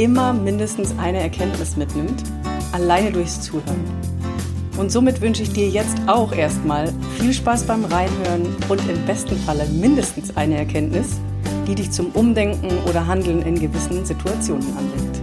[0.00, 2.22] immer mindestens eine Erkenntnis mitnimmt,
[2.72, 3.84] alleine durchs Zuhören.
[4.78, 9.36] Und somit wünsche ich dir jetzt auch erstmal viel Spaß beim Reinhören und im besten
[9.36, 11.20] Falle mindestens eine Erkenntnis,
[11.66, 15.20] die dich zum Umdenken oder Handeln in gewissen Situationen anregt.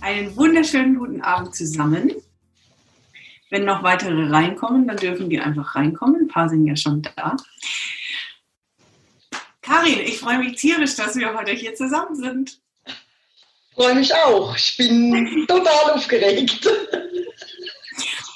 [0.00, 2.12] Einen wunderschönen guten Abend zusammen.
[3.50, 6.22] Wenn noch weitere reinkommen, dann dürfen die einfach reinkommen.
[6.22, 7.36] Ein paar sind ja schon da.
[9.60, 12.60] Karin, ich freue mich tierisch, dass wir heute hier zusammen sind.
[12.86, 14.56] Ich freue mich auch.
[14.56, 16.66] Ich bin total aufgeregt.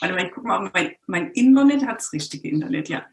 [0.01, 3.07] Warte mal, ich gucke mal, mein, mein Internet hat das richtige Internet, ja.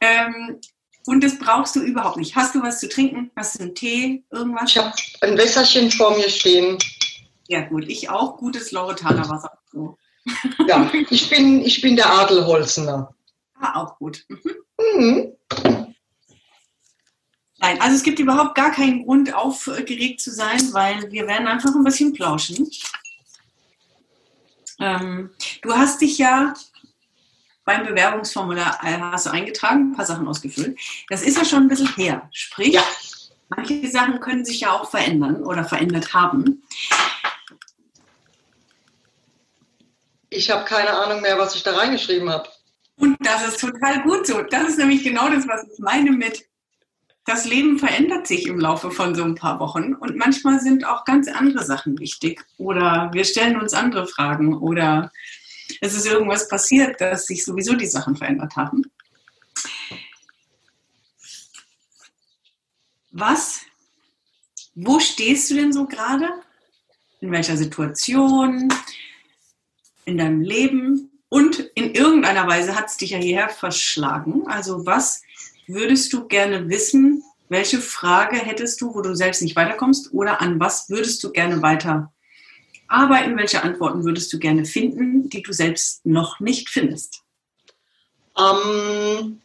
[0.00, 0.60] Ähm,
[1.06, 2.34] und das brauchst du überhaupt nicht.
[2.34, 3.30] Hast du was zu trinken?
[3.36, 4.70] Hast du einen Tee, irgendwas?
[4.70, 6.78] Ich habe ein Wässerchen vor mir stehen.
[7.48, 7.84] Ja, gut.
[7.88, 8.38] Ich auch.
[8.38, 9.58] Gutes Lauretaner Wasser.
[9.70, 9.98] So.
[10.66, 13.14] Ja, ich bin, ich bin der Adelholzener.
[13.60, 14.24] Ah, auch gut.
[14.28, 14.54] Mhm.
[14.96, 15.94] Mhm.
[17.58, 21.74] Nein, also es gibt überhaupt gar keinen Grund, aufgeregt zu sein, weil wir werden einfach
[21.74, 22.68] ein bisschen plauschen.
[24.80, 25.30] Ähm,
[25.62, 26.54] du hast dich ja
[27.64, 30.78] beim Bewerbungsformular hast du eingetragen, ein paar Sachen ausgefüllt.
[31.08, 32.28] Das ist ja schon ein bisschen her.
[32.30, 32.84] Sprich, ja.
[33.48, 36.62] manche Sachen können sich ja auch verändern oder verändert haben.
[40.34, 42.48] Ich habe keine Ahnung mehr, was ich da reingeschrieben habe.
[42.96, 44.42] Und das ist total gut so.
[44.42, 46.44] Das ist nämlich genau das, was ich meine mit,
[47.24, 51.04] das Leben verändert sich im Laufe von so ein paar Wochen und manchmal sind auch
[51.04, 55.10] ganz andere Sachen wichtig oder wir stellen uns andere Fragen oder
[55.80, 58.82] es ist irgendwas passiert, dass sich sowieso die Sachen verändert haben.
[63.10, 63.60] Was,
[64.74, 66.28] wo stehst du denn so gerade?
[67.20, 68.68] In welcher Situation?
[70.04, 74.46] In deinem Leben und in irgendeiner Weise hat es dich ja hierher verschlagen.
[74.46, 75.22] Also was
[75.66, 77.22] würdest du gerne wissen?
[77.48, 80.12] Welche Frage hättest du, wo du selbst nicht weiterkommst?
[80.12, 82.12] Oder an was würdest du gerne weiter
[82.88, 83.36] arbeiten?
[83.36, 87.22] Welche Antworten würdest du gerne finden, die du selbst noch nicht findest?
[88.38, 89.40] Ähm,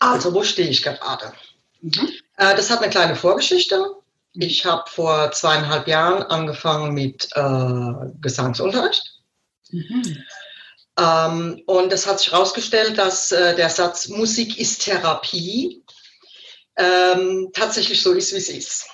[0.00, 1.32] also, wo stehe ich gerade?
[1.80, 2.08] Mhm.
[2.36, 3.96] Äh, das hat eine kleine Vorgeschichte.
[4.32, 9.15] Ich habe vor zweieinhalb Jahren angefangen mit äh, Gesangsunterricht.
[9.70, 10.24] Mhm.
[10.98, 15.84] Ähm, und es hat sich herausgestellt, dass äh, der Satz Musik ist Therapie
[16.76, 18.88] ähm, tatsächlich so ist, wie es ist.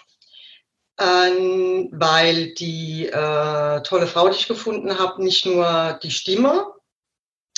[0.98, 6.66] Ähm, weil die äh, tolle Frau, die ich gefunden habe, nicht nur die Stimme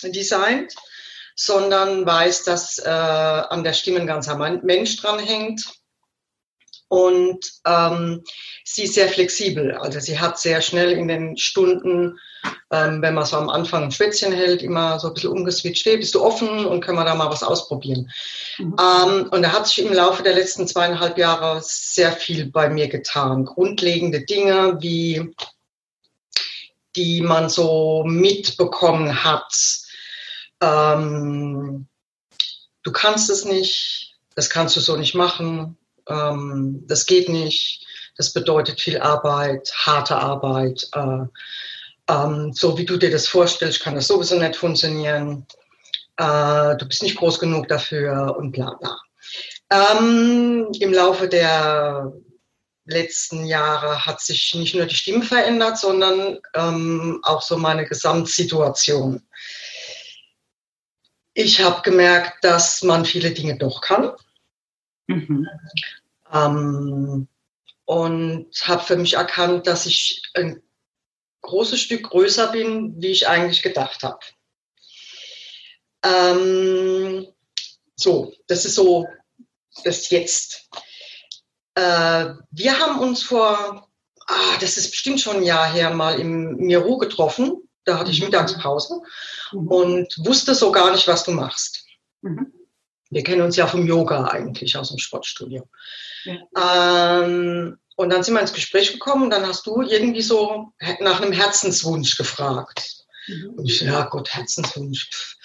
[0.02, 0.74] designt,
[1.36, 5.64] sondern weiß, dass äh, an der Stimme ein ganzer Mensch dranhängt.
[6.88, 8.22] Und ähm,
[8.64, 9.72] sie ist sehr flexibel.
[9.72, 12.18] Also sie hat sehr schnell in den Stunden
[12.70, 15.96] ähm, wenn man so am Anfang ein Schwätzchen hält, immer so ein bisschen umgeswitcht, hey,
[15.96, 18.10] bist du offen und können wir da mal was ausprobieren.
[18.58, 18.76] Mhm.
[18.80, 22.88] Ähm, und da hat sich im Laufe der letzten zweieinhalb Jahre sehr viel bei mir
[22.88, 23.44] getan.
[23.44, 25.34] Grundlegende Dinge, wie
[26.96, 29.52] die man so mitbekommen hat.
[30.60, 31.86] Ähm,
[32.82, 35.76] du kannst es nicht, das kannst du so nicht machen,
[36.08, 37.84] ähm, das geht nicht,
[38.16, 40.88] das bedeutet viel Arbeit, harte Arbeit.
[40.92, 41.26] Äh,
[42.08, 45.46] ähm, so wie du dir das vorstellst, kann das sowieso nicht funktionieren.
[46.16, 49.00] Äh, du bist nicht groß genug dafür und bla bla.
[49.70, 52.12] Ähm, Im Laufe der
[52.84, 59.22] letzten Jahre hat sich nicht nur die Stimme verändert, sondern ähm, auch so meine Gesamtsituation.
[61.32, 64.12] Ich habe gemerkt, dass man viele Dinge doch kann.
[65.06, 65.48] Mhm.
[66.32, 67.28] Ähm,
[67.86, 70.62] und habe für mich erkannt, dass ich ein
[71.44, 74.18] großes Stück größer bin, wie ich eigentlich gedacht habe.
[76.04, 77.26] Ähm,
[77.96, 79.06] so, das ist so
[79.84, 80.68] das Jetzt.
[81.74, 83.88] Äh, wir haben uns vor,
[84.26, 87.68] ah, das ist bestimmt schon ein Jahr her, mal im Miro getroffen.
[87.84, 88.26] Da hatte ich mhm.
[88.26, 89.00] Mittagspause
[89.52, 89.68] mhm.
[89.68, 91.84] und wusste so gar nicht, was du machst.
[92.22, 92.52] Mhm.
[93.10, 95.68] Wir kennen uns ja vom Yoga eigentlich aus dem Sportstudio.
[96.24, 97.22] Ja.
[97.22, 101.20] Ähm, und dann sind wir ins Gespräch gekommen und dann hast du irgendwie so nach
[101.20, 103.04] einem Herzenswunsch gefragt.
[103.26, 103.54] Mhm.
[103.56, 105.36] Und ich, ja Gott, Herzenswunsch.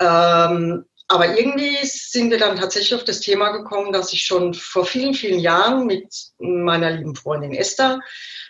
[0.00, 4.86] Ähm, aber irgendwie sind wir dann tatsächlich auf das Thema gekommen, dass ich schon vor
[4.86, 8.00] vielen, vielen Jahren mit meiner lieben Freundin Esther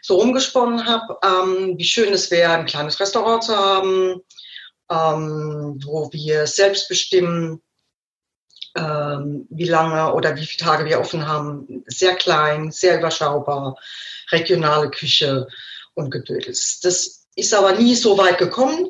[0.02, 4.20] so rumgesponnen habe, ähm, wie schön es wäre, ein kleines Restaurant zu haben,
[4.90, 7.60] ähm, wo wir selbst bestimmen,
[8.74, 11.84] ähm, wie lange oder wie viele Tage wir offen haben.
[11.86, 13.78] Sehr klein, sehr überschaubar,
[14.30, 15.46] regionale Küche
[15.94, 16.80] und Gedödels.
[16.80, 18.88] Das ist aber nie so weit gekommen.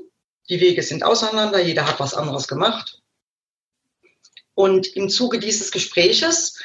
[0.48, 3.00] Die Wege sind auseinander, jeder hat was anderes gemacht.
[4.54, 6.58] Und im Zuge dieses Gespräches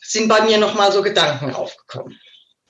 [0.00, 2.18] sind bei mir nochmal so Gedanken aufgekommen,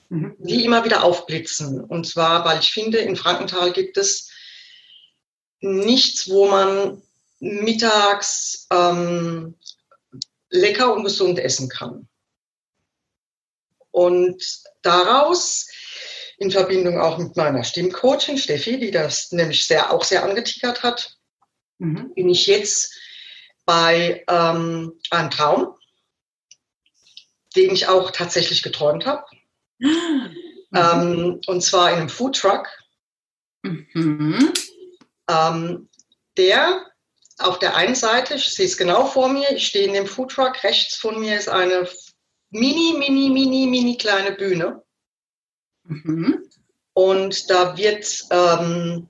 [0.08, 0.36] mhm.
[0.38, 1.80] die immer wieder aufblitzen.
[1.80, 4.30] Und zwar, weil ich finde, in Frankenthal gibt es
[5.60, 7.02] nichts, wo man
[7.42, 9.56] mittags ähm,
[10.50, 12.08] lecker und gesund essen kann.
[13.90, 14.42] Und
[14.82, 15.68] daraus,
[16.38, 21.16] in Verbindung auch mit meiner Stimmcoachin Steffi, die das nämlich sehr, auch sehr angetickert hat,
[21.78, 22.14] mhm.
[22.14, 22.94] bin ich jetzt
[23.64, 25.74] bei ähm, einem Traum,
[27.56, 29.24] den ich auch tatsächlich geträumt habe.
[29.78, 30.36] Mhm.
[30.74, 32.68] Ähm, und zwar in einem Foodtruck.
[33.62, 34.52] Mhm.
[35.28, 35.88] Ähm,
[36.36, 36.91] der
[37.44, 40.62] auf der einen Seite, ich sehe es genau vor mir, ich stehe in dem Foodtruck,
[40.64, 41.88] rechts von mir ist eine
[42.50, 44.82] mini, mini, mini, mini kleine Bühne.
[45.84, 46.48] Mhm.
[46.94, 49.08] Und da wird ähm,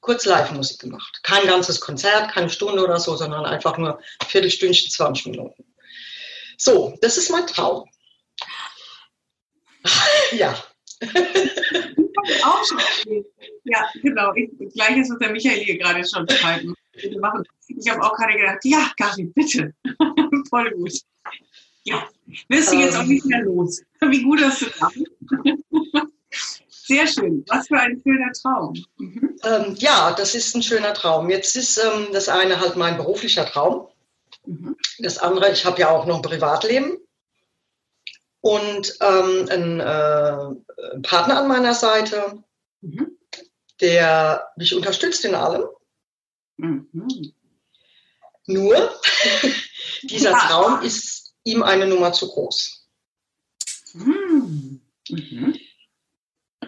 [0.00, 1.20] kurz Live-Musik gemacht.
[1.22, 5.64] Kein ganzes Konzert, keine Stunde oder so, sondern einfach nur Viertelstündchen, 20 Minuten.
[6.58, 7.88] So, das ist mein Traum.
[10.32, 10.62] ja.
[12.44, 13.24] Auch schon.
[13.64, 14.32] Ja, genau.
[14.34, 16.26] Ich, gleiches, was der Michael hier gerade schon
[16.96, 17.44] schreiben.
[17.68, 19.74] Ich habe auch gerade gedacht, ja, Gabi, bitte.
[20.50, 20.92] Voll gut.
[21.84, 22.08] Ja,
[22.48, 23.82] wirst du jetzt auch nicht mehr los.
[24.00, 24.92] Wie gut hast du das?
[26.68, 27.44] Sehr schön.
[27.48, 28.74] Was für ein schöner Traum.
[28.98, 29.36] Mhm.
[29.44, 31.30] Ähm, ja, das ist ein schöner Traum.
[31.30, 33.88] Jetzt ist ähm, das eine halt mein beruflicher Traum.
[34.46, 34.76] Mhm.
[34.98, 36.98] Das andere, ich habe ja auch noch ein Privatleben
[38.40, 42.42] und ähm, einen äh, Partner an meiner Seite,
[42.80, 43.16] mhm.
[43.80, 45.64] der mich unterstützt in allem.
[46.56, 47.32] Mhm.
[48.46, 49.00] Nur,
[50.02, 52.86] dieser Traum ist ihm eine Nummer zu groß.
[53.94, 54.80] Mhm.
[55.08, 55.58] mhm.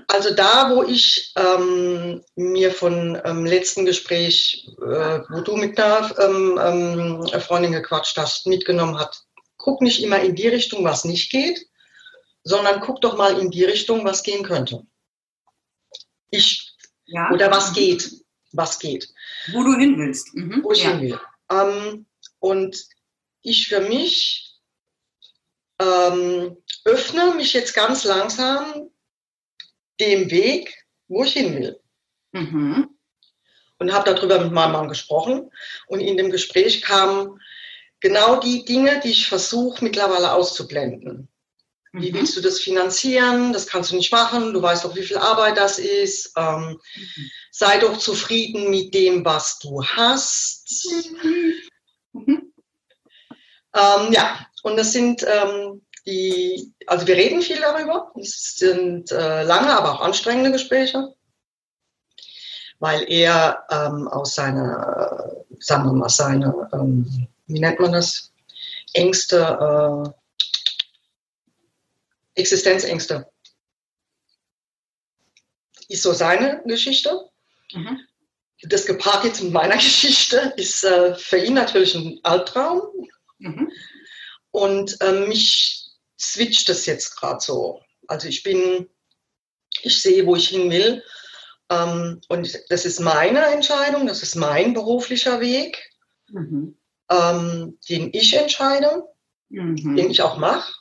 [0.08, 6.16] Also da, wo ich ähm, mir von ähm, letzten Gespräch, äh, wo du mit einer
[6.20, 9.24] ähm, ähm, Freundin gequatscht hast, mitgenommen hat,
[9.56, 11.66] guck nicht immer in die Richtung, was nicht geht,
[12.44, 14.86] sondern guck doch mal in die Richtung, was gehen könnte.
[16.30, 16.76] Ich,
[17.06, 17.30] ja.
[17.32, 18.10] oder was geht,
[18.52, 19.08] was geht.
[19.52, 20.34] Wo du hin willst.
[20.34, 20.62] Mhm.
[20.62, 20.90] Wo ich ja.
[20.90, 21.20] hin will.
[21.50, 22.06] Ähm,
[22.38, 22.86] und
[23.42, 24.54] ich für mich
[25.80, 28.90] ähm, öffne mich jetzt ganz langsam
[30.00, 31.80] dem Weg, wo ich hin will.
[32.32, 32.90] Mhm.
[33.78, 35.50] Und habe darüber mit meinem Mann gesprochen.
[35.86, 37.40] Und in dem Gespräch kamen
[38.00, 41.28] genau die Dinge, die ich versuche mittlerweile auszublenden.
[41.92, 42.16] Wie mhm.
[42.16, 43.52] willst du das finanzieren?
[43.52, 44.52] Das kannst du nicht machen.
[44.52, 46.32] Du weißt doch, wie viel Arbeit das ist.
[46.36, 47.30] Ähm, mhm.
[47.56, 50.88] Sei doch zufrieden mit dem, was du hast.
[52.12, 52.52] Mhm.
[53.72, 58.10] Ähm, ja, und das sind ähm, die, also wir reden viel darüber.
[58.20, 61.14] Es sind äh, lange, aber auch anstrengende Gespräche,
[62.80, 68.32] weil er ähm, aus seiner, äh, sagen wir mal, seine, ähm, wie nennt man das,
[68.94, 70.10] Ängste, äh,
[72.34, 73.30] Existenzängste,
[75.86, 77.30] ist so seine Geschichte.
[77.74, 78.00] Mhm.
[78.62, 82.82] Das gepaart jetzt mit meiner Geschichte ist äh, für ihn natürlich ein Albtraum.
[83.38, 83.70] Mhm.
[84.50, 87.82] Und äh, mich switcht das jetzt gerade so.
[88.06, 88.88] Also ich bin,
[89.82, 91.02] ich sehe, wo ich hin will.
[91.70, 95.90] Ähm, und das ist meine Entscheidung, das ist mein beruflicher Weg,
[96.28, 96.78] mhm.
[97.10, 99.02] ähm, den ich entscheide,
[99.48, 99.96] mhm.
[99.96, 100.72] den ich auch mache.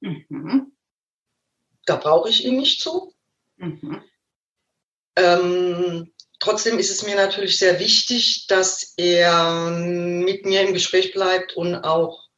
[0.00, 0.72] Mhm.
[1.84, 3.14] Da brauche ich ihn nicht zu.
[3.56, 4.02] Mhm.
[5.16, 11.52] Ähm, trotzdem ist es mir natürlich sehr wichtig, dass er mit mir im Gespräch bleibt
[11.52, 12.28] und auch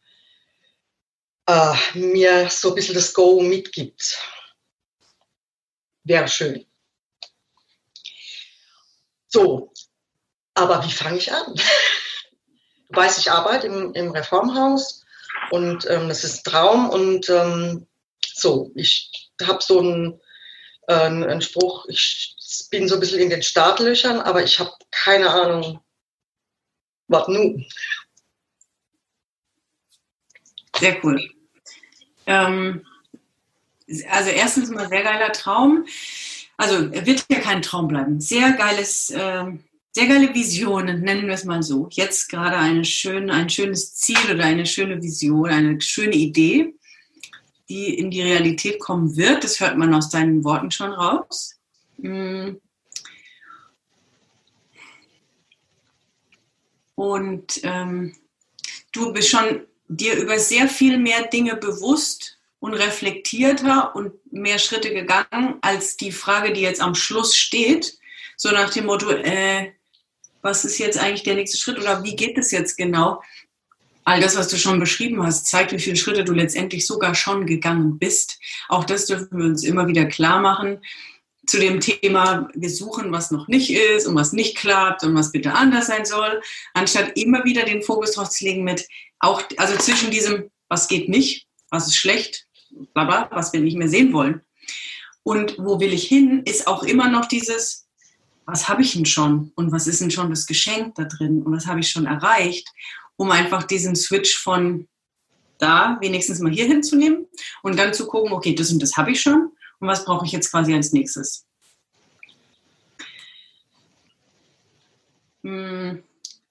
[1.47, 4.19] äh, mir so ein bisschen das Go mitgibt.
[6.05, 6.67] Wäre schön.
[9.29, 9.73] So,
[10.55, 11.55] aber wie fange ich an?
[12.89, 15.03] Du weißt, ich arbeite im, im Reformhaus
[15.51, 17.87] und ähm, das ist ein Traum und ähm,
[18.35, 19.11] so, ich
[19.43, 20.21] habe so einen,
[20.89, 22.37] äh, einen Spruch, ich
[22.71, 25.81] bin so ein bisschen in den Startlöchern, aber ich habe keine Ahnung,
[27.09, 27.65] was nun.
[30.79, 31.21] Sehr cool.
[32.27, 32.87] Ähm,
[34.11, 35.87] also erstens mal sehr geiler Traum.
[36.57, 38.21] Also wird ja kein Traum bleiben.
[38.21, 39.45] Sehr geiles äh,
[39.95, 41.87] sehr geile Vision, nennen wir es mal so.
[41.91, 46.75] Jetzt gerade eine schön, ein schönes Ziel oder eine schöne Vision, eine schöne Idee,
[47.69, 49.45] die in die Realität kommen wird.
[49.45, 51.61] Das hört man aus deinen Worten schon raus.
[52.03, 52.57] Mm.
[56.95, 58.15] Und ähm,
[58.93, 64.93] du bist schon dir über sehr viel mehr Dinge bewusst und reflektierter und mehr Schritte
[64.93, 67.99] gegangen als die Frage, die jetzt am Schluss steht.
[68.37, 69.73] So nach dem Motto, äh,
[70.43, 73.23] was ist jetzt eigentlich der nächste Schritt oder wie geht es jetzt genau?
[74.05, 77.47] All das, was du schon beschrieben hast, zeigt, wie viele Schritte du letztendlich sogar schon
[77.47, 78.41] gegangen bist.
[78.69, 80.81] Auch das dürfen wir uns immer wieder klar machen.
[81.47, 85.33] Zu dem Thema, wir suchen, was noch nicht ist und was nicht klappt und was
[85.33, 86.41] bitte anders sein soll,
[86.73, 88.87] anstatt immer wieder den Fokus drauf zu legen mit,
[89.19, 92.47] auch, also zwischen diesem, was geht nicht, was ist schlecht,
[92.95, 94.43] bla was wir nicht mehr sehen wollen.
[95.25, 97.87] Und wo will ich hin, ist auch immer noch dieses,
[98.47, 101.53] was habe ich denn schon und was ist denn schon das Geschenk da drin und
[101.53, 102.69] was habe ich schon erreicht,
[103.17, 104.89] um einfach diesen Switch von
[105.59, 107.27] da wenigstens mal hier hinzunehmen
[107.63, 110.33] und dann zu gucken, okay, das und das habe ich schon und was brauche ich
[110.33, 111.45] jetzt quasi als nächstes.
[115.43, 116.03] Hm,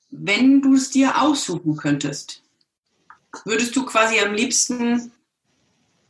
[0.09, 2.43] wenn du es dir aussuchen könntest,
[3.45, 5.13] würdest du quasi am liebsten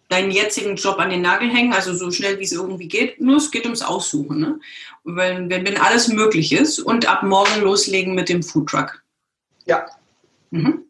[0.09, 3.21] deinen jetzigen Job an den Nagel hängen, also so schnell wie es irgendwie geht.
[3.21, 4.39] Nur es geht ums Aussuchen.
[4.39, 4.59] Ne?
[5.03, 9.03] Wenn, wenn, wenn alles möglich ist und ab morgen loslegen mit dem Foodtruck.
[9.65, 9.85] Ja.
[10.49, 10.80] Mhm.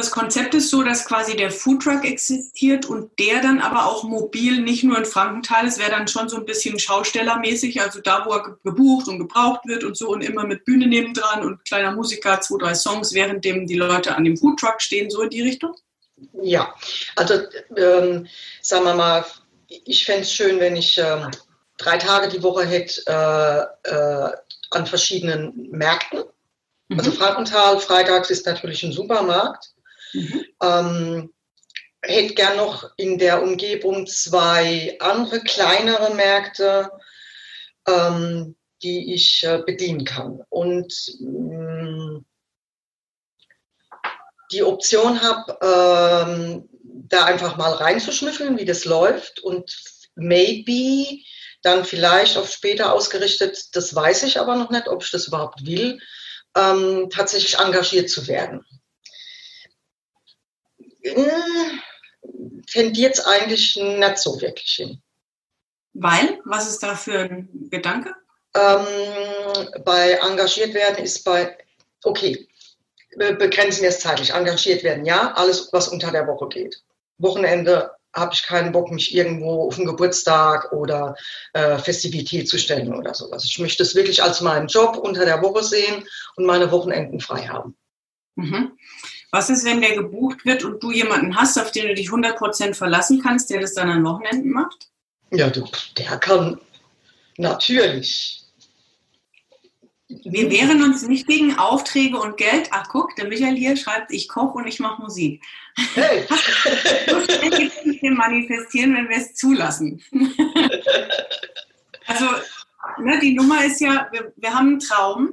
[0.00, 4.62] Das Konzept ist so, dass quasi der Foodtruck existiert und der dann aber auch mobil
[4.62, 8.32] nicht nur in Frankenthal, es wäre dann schon so ein bisschen schaustellermäßig, also da, wo
[8.32, 12.40] er gebucht und gebraucht wird und so und immer mit Bühne nebendran und kleiner Musiker,
[12.40, 15.74] zwei, drei Songs, währenddem die Leute an dem Foodtruck stehen, so in die Richtung.
[16.42, 16.74] Ja,
[17.16, 17.34] also
[17.76, 18.26] ähm,
[18.62, 19.26] sagen wir mal,
[19.68, 21.30] ich fände es schön, wenn ich ähm,
[21.76, 24.32] drei Tage die Woche hätte äh, äh,
[24.70, 26.24] an verschiedenen Märkten.
[26.88, 26.98] Mhm.
[27.00, 29.74] Also Frankenthal, freitags ist natürlich ein Supermarkt.
[30.12, 30.44] Mhm.
[30.62, 31.32] Ähm,
[32.02, 36.90] hätte gern noch in der Umgebung zwei andere kleinere Märkte,
[37.86, 40.40] ähm, die ich äh, bedienen kann.
[40.48, 42.24] Und mh, mm,
[44.52, 49.76] die Option habe, ähm, da einfach mal reinzuschnüffeln, wie das läuft und
[50.14, 51.22] maybe
[51.62, 55.66] dann vielleicht auf später ausgerichtet, das weiß ich aber noch nicht, ob ich das überhaupt
[55.66, 56.00] will,
[56.56, 58.64] ähm, tatsächlich engagiert zu werden.
[61.02, 61.80] Hm,
[62.66, 65.02] tendiert es eigentlich nicht so wirklich hin.
[65.92, 66.40] Weil?
[66.44, 68.14] Was ist da für ein Gedanke?
[68.54, 71.56] Ähm, bei engagiert werden ist bei,
[72.04, 72.48] okay,
[73.16, 74.32] begrenzen wir es zeitlich.
[74.32, 76.82] Engagiert werden, ja, alles, was unter der Woche geht.
[77.18, 81.14] Wochenende habe ich keinen Bock, mich irgendwo auf einen Geburtstag oder
[81.52, 83.44] äh, Festivität zu stellen oder sowas.
[83.44, 86.04] Ich möchte es wirklich als meinen Job unter der Woche sehen
[86.36, 87.76] und meine Wochenenden frei haben.
[88.34, 88.76] Mhm.
[89.32, 92.74] Was ist, wenn der gebucht wird und du jemanden hast, auf den du dich 100%
[92.74, 94.88] verlassen kannst, der das dann an Wochenenden macht?
[95.30, 95.64] Ja, du,
[95.96, 96.60] der kann
[97.36, 98.44] natürlich.
[100.08, 102.68] Wir wehren uns nicht gegen Aufträge und Geld.
[102.72, 105.40] Ach, guck, der Michael hier schreibt, ich koche und ich mache Musik.
[105.94, 106.26] Hey.
[107.08, 110.02] so schnell gibt es nicht manifestieren, wenn wir es zulassen.
[112.06, 112.26] also,
[112.98, 115.32] ne, die Nummer ist ja, wir, wir haben einen Traum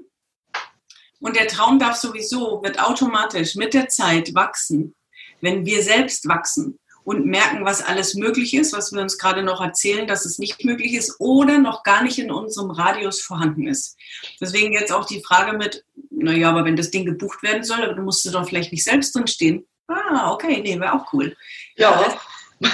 [1.20, 4.96] und der Traum darf sowieso, wird automatisch mit der Zeit wachsen,
[5.42, 9.62] wenn wir selbst wachsen und merken, was alles möglich ist, was wir uns gerade noch
[9.62, 13.96] erzählen, dass es nicht möglich ist oder noch gar nicht in unserem Radius vorhanden ist.
[14.42, 18.04] Deswegen jetzt auch die Frage mit, naja, aber wenn das Ding gebucht werden soll, dann
[18.04, 19.66] musst du doch vielleicht nicht selbst drin stehen.
[19.88, 21.34] Ah, okay, nee, wäre auch cool.
[21.78, 22.20] Ja.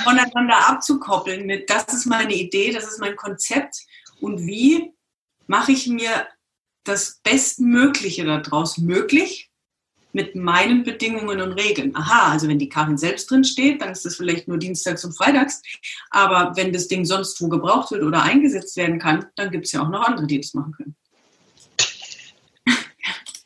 [0.04, 3.82] Voneinander abzukoppeln mit, das ist meine Idee, das ist mein Konzept
[4.20, 4.94] und wie
[5.46, 6.26] mache ich mir
[6.84, 9.50] das Bestmögliche daraus möglich,
[10.13, 11.96] mit meinen Bedingungen und Regeln.
[11.96, 15.18] Aha, also wenn die Karin selbst drin steht, dann ist das vielleicht nur dienstags und
[15.18, 15.62] freitags.
[16.12, 19.72] Aber wenn das Ding sonst wo gebraucht wird oder eingesetzt werden kann, dann gibt es
[19.72, 20.96] ja auch noch andere, die das machen können.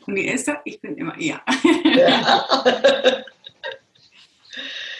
[0.05, 1.41] Und die Esther, ich bin immer eher.
[1.83, 3.25] Ja.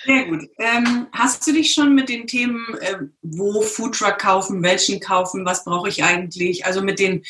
[0.05, 0.49] Sehr gut.
[0.57, 5.65] Ähm, hast du dich schon mit den Themen, äh, wo Foodtruck kaufen, welchen kaufen, was
[5.65, 7.23] brauche ich eigentlich, also mit den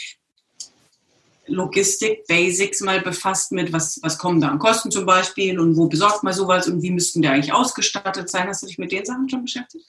[1.48, 6.24] Logistik-Basics mal befasst mit, was, was kommen da an Kosten zum Beispiel und wo besorgt
[6.24, 8.48] man sowas und wie müssten die eigentlich ausgestattet sein?
[8.48, 9.86] Hast du dich mit den Sachen schon beschäftigt?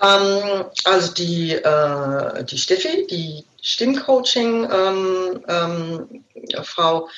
[0.00, 7.08] Ähm, also die, äh, die Steffi, die Stimmcoaching-Frau, ähm, ähm,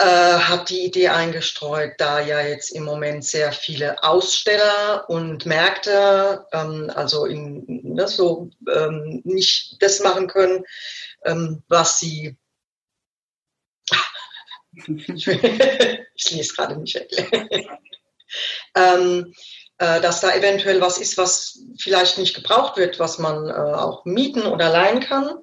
[0.00, 6.46] äh, hat die Idee eingestreut, da ja jetzt im Moment sehr viele Aussteller und Märkte,
[6.52, 10.64] ähm, also in ne, so ähm, nicht das machen können,
[11.24, 12.36] ähm, was sie.
[14.88, 17.00] ich lese gerade nicht
[18.74, 19.32] ähm,
[19.78, 24.04] äh, dass da eventuell was ist, was vielleicht nicht gebraucht wird, was man äh, auch
[24.04, 25.40] mieten oder leihen kann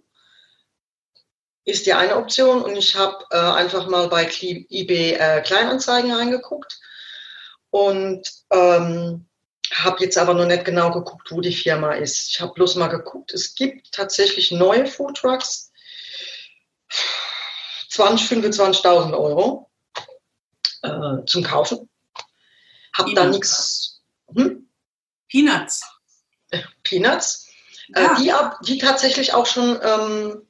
[1.68, 2.64] ist die eine Option.
[2.64, 6.80] Und ich habe äh, einfach mal bei eBay äh, Kleinanzeigen reingeguckt
[7.70, 9.28] und ähm,
[9.74, 12.30] habe jetzt aber noch nicht genau geguckt, wo die Firma ist.
[12.30, 15.72] Ich habe bloß mal geguckt, es gibt tatsächlich neue Foodtrucks,
[17.98, 19.72] 20, 25.000 Euro
[20.84, 21.90] äh, zum Kaufen.
[22.94, 24.02] Hab da nichts.
[24.36, 24.70] Hm?
[25.30, 25.84] Peanuts.
[26.84, 27.48] Peanuts.
[27.96, 28.60] Äh, ja.
[28.62, 30.48] Äh, die, die tatsächlich auch schon ähm,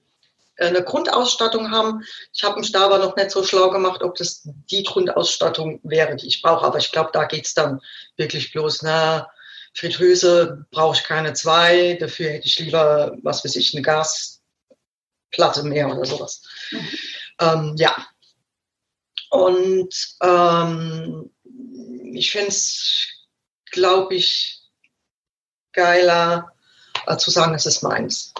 [0.57, 2.03] eine Grundausstattung haben.
[2.33, 6.17] Ich habe mich da aber noch nicht so schlau gemacht, ob das die Grundausstattung wäre,
[6.17, 6.65] die ich brauche.
[6.65, 7.79] Aber ich glaube, da geht es dann
[8.17, 9.31] wirklich bloß, na,
[9.73, 15.87] Fritteuse brauche ich keine zwei, dafür hätte ich lieber, was weiß ich, eine Gasplatte mehr
[15.95, 16.41] oder sowas.
[16.71, 16.87] Mhm.
[17.39, 18.07] Ähm, ja.
[19.29, 21.29] Und ähm,
[22.13, 23.07] ich finde es,
[23.71, 24.61] glaube ich,
[25.73, 26.51] geiler,
[27.05, 28.33] äh, zu sagen, es ist meins.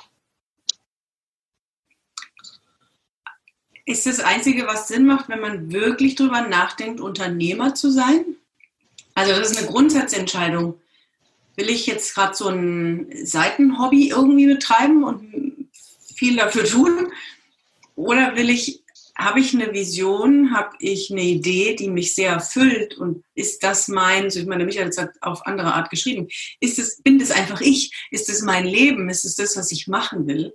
[3.86, 8.36] Ist das Einzige, was Sinn macht, wenn man wirklich darüber nachdenkt, Unternehmer zu sein?
[9.16, 10.80] Also das ist eine Grundsatzentscheidung.
[11.56, 15.70] Will ich jetzt gerade so ein Seitenhobby irgendwie betreiben und
[16.16, 17.13] viel dafür tun?
[17.96, 18.84] Oder will ich,
[19.18, 23.88] habe ich eine Vision, habe ich eine Idee, die mich sehr erfüllt und ist das
[23.88, 26.28] mein, so ich meine, Michael hat auf andere Art geschrieben,
[26.60, 27.92] ist es, bin das einfach ich?
[28.12, 29.10] Ist es mein Leben?
[29.10, 30.54] Ist es das, was ich machen will?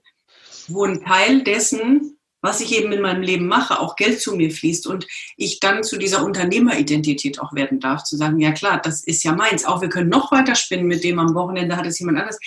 [0.68, 4.50] Wo ein Teil dessen was ich eben in meinem Leben mache, auch Geld zu mir
[4.50, 9.04] fließt und ich dann zu dieser Unternehmeridentität auch werden darf, zu sagen, ja klar, das
[9.04, 9.64] ist ja meins.
[9.64, 12.40] Auch wir können noch weiter spinnen mit dem am Wochenende hat es jemand anderes.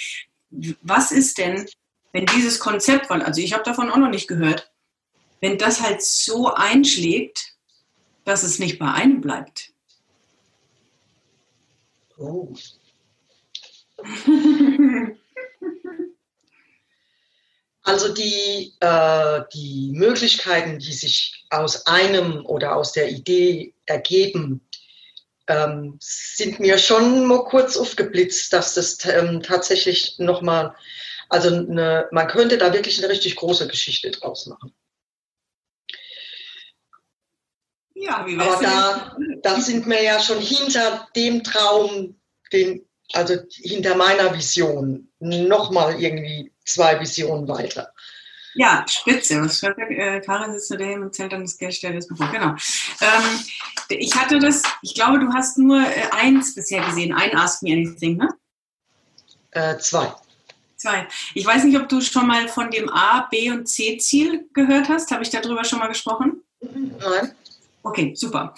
[0.82, 1.66] Was ist denn,
[2.12, 4.70] wenn dieses Konzept, weil also ich habe davon auch noch nicht gehört,
[5.42, 7.54] wenn das halt so einschlägt,
[8.24, 9.72] dass es nicht bei einem bleibt?
[12.18, 12.54] Oh.
[17.88, 24.68] Also die, äh, die Möglichkeiten, die sich aus einem oder aus der Idee ergeben,
[25.48, 30.76] ähm, sind mir schon mal kurz aufgeblitzt, dass das ähm, tatsächlich nochmal,
[31.30, 34.74] also eine, man könnte da wirklich eine richtig große Geschichte draus machen.
[37.96, 42.20] Ja, wie Aber da, da sind wir ja schon hinter dem Traum,
[42.52, 47.92] den, also hinter meiner Vision, nochmal irgendwie zwei Visionen weiter.
[48.54, 49.42] Ja, spitze.
[49.42, 52.28] Was schreibt äh, Karin sitzt nur daheim und zählt dann das Geld, stellt das bevor.
[52.32, 52.56] Genau.
[53.02, 53.44] Ähm,
[53.90, 57.74] ich hatte das, ich glaube, du hast nur äh, eins bisher gesehen, ein Ask Me
[57.74, 58.30] Anything, ne?
[59.52, 60.14] Äh, zwei.
[60.78, 61.08] Zwei.
[61.34, 64.90] Ich weiß nicht, ob du schon mal von dem A, B und C Ziel gehört
[64.90, 65.12] hast.
[65.12, 66.42] Habe ich darüber schon mal gesprochen?
[66.62, 67.36] Nein.
[67.86, 68.56] Okay, super.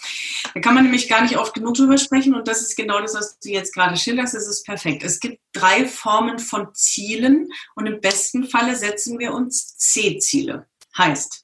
[0.54, 3.14] Da kann man nämlich gar nicht oft genug drüber sprechen und das ist genau das,
[3.14, 4.34] was du jetzt gerade schilderst.
[4.34, 5.04] Das ist perfekt.
[5.04, 10.66] Es gibt drei Formen von Zielen und im besten Falle setzen wir uns C-Ziele.
[10.98, 11.44] Heißt,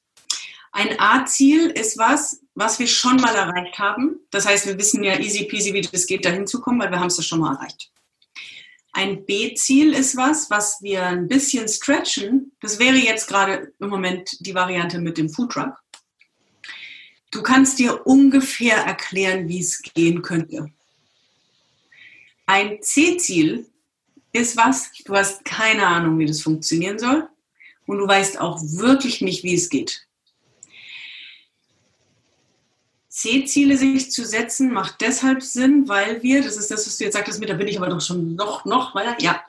[0.71, 4.15] ein A-Ziel ist was, was wir schon mal erreicht haben.
[4.31, 7.07] Das heißt, wir wissen ja easy peasy, wie das geht, da hinzukommen, weil wir haben
[7.07, 7.91] es ja schon mal erreicht.
[8.93, 12.53] Ein B-Ziel ist was, was wir ein bisschen stretchen.
[12.61, 15.82] Das wäre jetzt gerade im Moment die Variante mit dem Foodtruck.
[17.33, 20.71] Du kannst dir ungefähr erklären, wie es gehen könnte.
[22.45, 23.65] Ein C-Ziel
[24.31, 27.27] ist was, du hast keine Ahnung, wie das funktionieren soll
[27.87, 30.05] und du weißt auch wirklich nicht, wie es geht.
[33.09, 37.13] C-Ziele sich zu setzen, macht deshalb Sinn, weil wir, das ist das, was du jetzt
[37.13, 39.43] sagtest, mit, da bin ich aber doch schon noch, noch weiter, ja,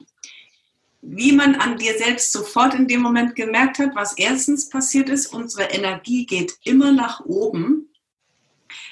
[1.06, 5.26] wie man an dir selbst sofort in dem Moment gemerkt hat, was erstens passiert ist,
[5.26, 7.92] unsere Energie geht immer nach oben,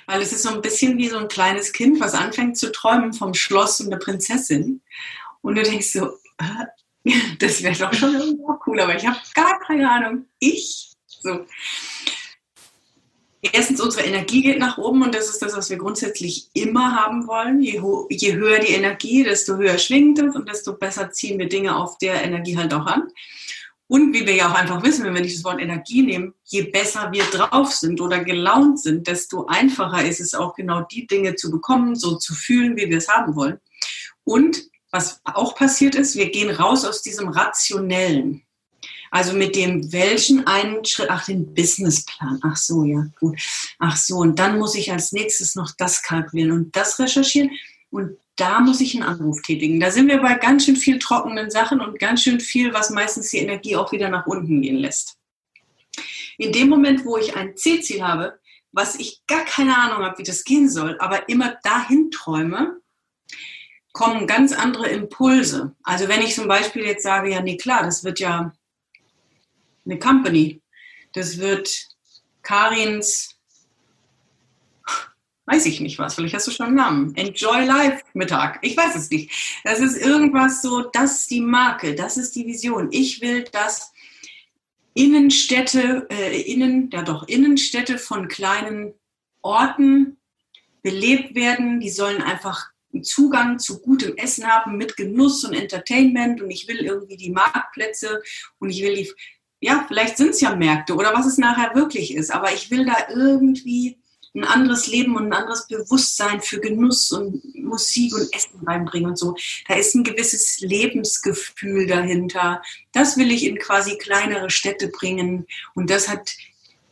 [0.07, 3.15] weil es ist so ein bisschen wie so ein kleines Kind, was anfängt zu träumen
[3.15, 4.83] vom Schloss und der Prinzessin.
[5.41, 6.67] Und du denkst so, äh,
[7.39, 10.27] das wäre doch schon irgendwo cool, aber ich habe gar keine Ahnung.
[10.39, 10.93] Ich?
[11.07, 11.47] So
[13.43, 17.27] erstens, unsere Energie geht nach oben und das ist das, was wir grundsätzlich immer haben
[17.27, 17.61] wollen.
[17.61, 21.77] Je, je, höher die Energie, desto höher schwingt es und desto besser ziehen wir Dinge
[21.77, 23.09] auf der Energie halt auch an.
[23.89, 26.63] Und wie wir ja auch einfach wissen, wenn wir nicht das Wort Energie nehmen, je
[26.63, 31.35] besser wir drauf sind oder gelaunt sind, desto einfacher ist es auch genau die Dinge
[31.35, 33.59] zu bekommen, so zu fühlen, wie wir es haben wollen.
[34.25, 38.43] Und was auch passiert ist, wir gehen raus aus diesem Rationellen.
[39.13, 43.39] Also mit dem welchen einen Schritt, ach, den Businessplan, ach so, ja, gut.
[43.79, 47.51] Ach so, und dann muss ich als nächstes noch das kalkulieren und das recherchieren.
[47.91, 49.81] Und da muss ich einen Anruf tätigen.
[49.81, 53.29] Da sind wir bei ganz schön viel trockenen Sachen und ganz schön viel, was meistens
[53.29, 55.19] die Energie auch wieder nach unten gehen lässt.
[56.39, 58.39] In dem Moment, wo ich ein C-Ziel habe,
[58.73, 62.81] was ich gar keine Ahnung habe, wie das gehen soll, aber immer dahin träume,
[63.93, 65.77] kommen ganz andere Impulse.
[65.83, 68.55] Also wenn ich zum Beispiel jetzt sage, ja, nee, klar, das wird ja
[69.85, 70.63] eine Company,
[71.13, 71.89] das wird
[72.43, 73.33] Karins
[75.47, 77.17] weiß ich nicht was, vielleicht hast du schon einen Namen.
[77.17, 78.59] Enjoy Life Mittag.
[78.63, 79.61] Ich weiß es nicht.
[79.65, 82.89] Das ist irgendwas so, das ist die Marke, das ist die Vision.
[82.91, 83.93] Ich will, dass
[84.95, 88.95] Innenstädte, äh, Innen, ja doch, Innenstädte von kleinen
[89.41, 90.19] Orten
[90.83, 91.81] belebt werden.
[91.81, 92.71] Die sollen einfach
[93.03, 98.23] Zugang zu gutem Essen haben mit Genuss und Entertainment und ich will irgendwie die Marktplätze
[98.59, 99.11] und ich will die,
[99.63, 102.85] ja, vielleicht sind es ja Märkte oder was es nachher wirklich ist, aber ich will
[102.85, 103.97] da irgendwie
[104.35, 109.19] ein anderes Leben und ein anderes Bewusstsein für Genuss und Musik und Essen reinbringen und
[109.19, 109.37] so.
[109.69, 112.61] Da ist ein gewisses Lebensgefühl dahinter.
[112.93, 116.33] Das will ich in quasi kleinere Städte bringen und das hat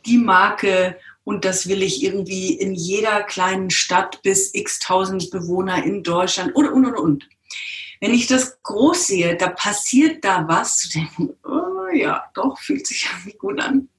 [0.05, 5.83] die Marke und das will ich irgendwie in jeder kleinen Stadt bis x tausend Bewohner
[5.83, 7.29] in Deutschland und, und, und, und.
[7.99, 13.07] Wenn ich das groß sehe, da passiert da was, denke, oh ja, doch, fühlt sich
[13.11, 13.89] irgendwie gut an.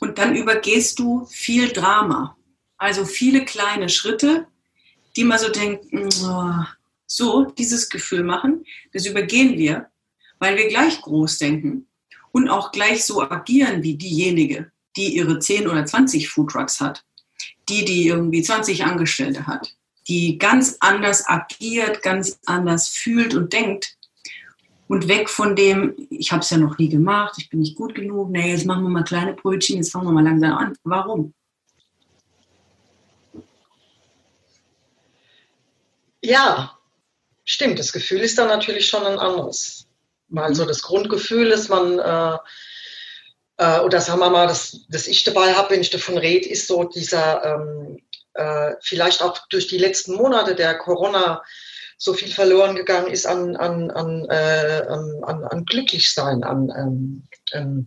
[0.00, 2.36] Und dann übergehst du viel Drama.
[2.76, 4.46] Also viele kleine Schritte,
[5.16, 5.86] die man so denkt,
[6.22, 6.64] oh,
[7.06, 9.90] so dieses Gefühl machen, das übergehen wir,
[10.38, 11.86] weil wir gleich groß denken
[12.32, 17.04] und auch gleich so agieren wie diejenige, die ihre 10 oder 20 Foodtrucks hat,
[17.68, 19.74] die, die irgendwie 20 Angestellte hat,
[20.08, 23.95] die ganz anders agiert, ganz anders fühlt und denkt
[24.88, 27.94] und weg von dem, ich habe es ja noch nie gemacht, ich bin nicht gut
[27.94, 30.76] genug, nee, jetzt machen wir mal kleine Brötchen, jetzt fangen wir mal langsam an.
[30.84, 31.34] Warum?
[36.22, 36.76] Ja,
[37.44, 37.78] stimmt.
[37.78, 39.86] Das Gefühl ist dann natürlich schon ein anderes.
[40.28, 42.38] Weil so das Grundgefühl ist, man, äh,
[43.58, 46.66] äh, oder sagen wir mal, das, das ich dabei habe, wenn ich davon rede, ist
[46.66, 48.00] so dieser, ähm,
[48.34, 51.42] äh, vielleicht auch durch die letzten Monate der Corona-
[51.98, 57.86] so viel verloren gegangen ist an, an, an, äh, an, an Glücklichsein, an ähm, ähm,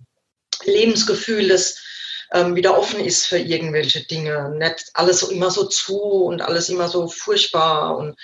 [0.64, 1.78] Lebensgefühl, das
[2.32, 4.50] ähm, wieder offen ist für irgendwelche Dinge.
[4.58, 7.98] Nicht alles immer so zu und alles immer so furchtbar.
[7.98, 8.16] Und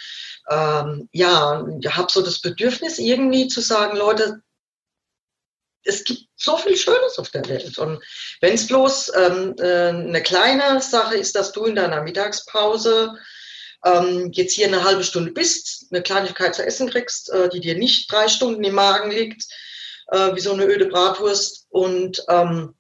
[0.50, 4.41] ähm, ja, ich habe so das Bedürfnis irgendwie zu sagen, Leute,
[5.84, 7.78] es gibt so viel Schönes auf der Welt.
[7.78, 8.04] Und
[8.41, 13.15] wenn es bloß ähm, äh, eine kleine Sache ist, dass du in deiner Mittagspause
[13.86, 17.76] ähm, jetzt hier eine halbe Stunde bist, eine Kleinigkeit zu essen kriegst, äh, die dir
[17.76, 19.45] nicht drei Stunden im Magen liegt,
[20.08, 22.76] äh, wie so eine öde Bratwurst und ähm,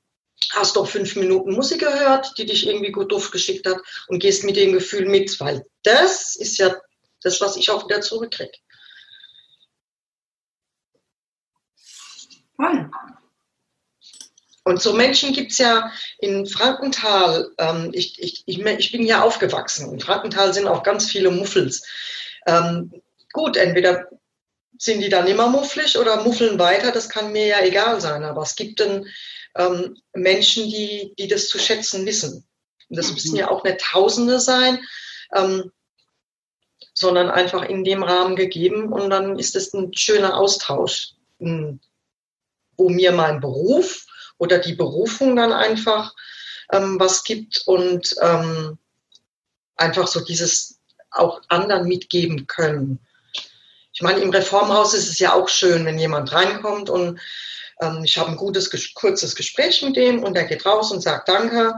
[0.51, 4.57] hast doch fünf Minuten Musik gehört, die dich irgendwie gut geschickt hat und gehst mit
[4.57, 6.75] dem Gefühl mit, weil das ist ja
[7.21, 8.57] das, was ich auch wieder zurückkriege.
[12.57, 12.89] Toll.
[14.65, 17.51] Und so Menschen gibt es ja in Frankenthal.
[17.59, 19.93] Ähm, ich, ich, ich, ich, bin ja aufgewachsen.
[19.93, 21.85] In Frankenthal sind auch ganz viele Muffels.
[22.47, 22.91] Ähm,
[23.31, 24.07] gut, entweder
[24.77, 28.23] sind die dann immer mufflig oder muffeln weiter, das kann mir ja egal sein.
[28.23, 29.05] Aber es gibt dann
[29.55, 32.43] ähm, Menschen, die, die das zu schätzen wissen.
[32.89, 34.79] Und das müssen ja auch nicht Tausende sein,
[35.35, 35.71] ähm,
[36.95, 38.91] sondern einfach in dem Rahmen gegeben.
[38.91, 44.04] Und dann ist es ein schöner Austausch, wo mir mein Beruf
[44.37, 46.13] oder die Berufung dann einfach
[46.71, 48.77] ähm, was gibt und ähm,
[49.77, 50.79] einfach so dieses
[51.11, 52.99] auch anderen mitgeben können.
[53.93, 57.19] Ich meine, im Reformhaus ist es ja auch schön, wenn jemand reinkommt und
[57.81, 61.29] ähm, ich habe ein gutes, kurzes Gespräch mit dem und er geht raus und sagt
[61.29, 61.73] Danke.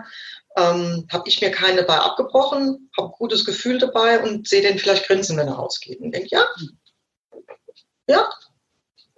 [0.56, 4.80] Ähm, habe ich mir keine bei abgebrochen, habe ein gutes Gefühl dabei und sehe den
[4.80, 6.00] vielleicht grinsen, wenn er rausgeht.
[6.00, 6.48] Und denke, ja,
[8.08, 8.28] ja,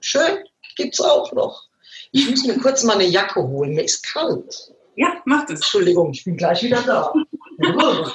[0.02, 0.43] schön,
[0.75, 1.68] gibt's auch noch.
[2.12, 3.74] Ich muss mir kurz mal eine Jacke holen.
[3.76, 4.74] Mir ist kalt.
[4.95, 5.60] Ja, mach das.
[5.60, 7.13] Entschuldigung, ich bin gleich wieder da.
[7.13, 7.24] oh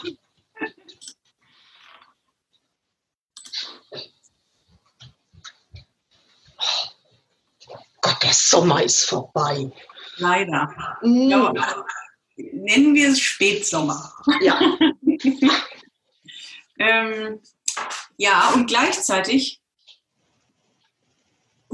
[8.03, 9.71] Gott, der Sommer ist vorbei.
[10.17, 10.99] Leider.
[11.03, 11.31] Mm.
[11.31, 11.53] Ja,
[12.37, 14.13] nennen wir es Spätsommer.
[14.43, 14.61] Ja.
[16.79, 17.41] ähm,
[18.17, 19.63] ja, und gleichzeitig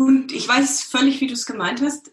[0.01, 2.11] und ich weiß völlig, wie du es gemeint hast.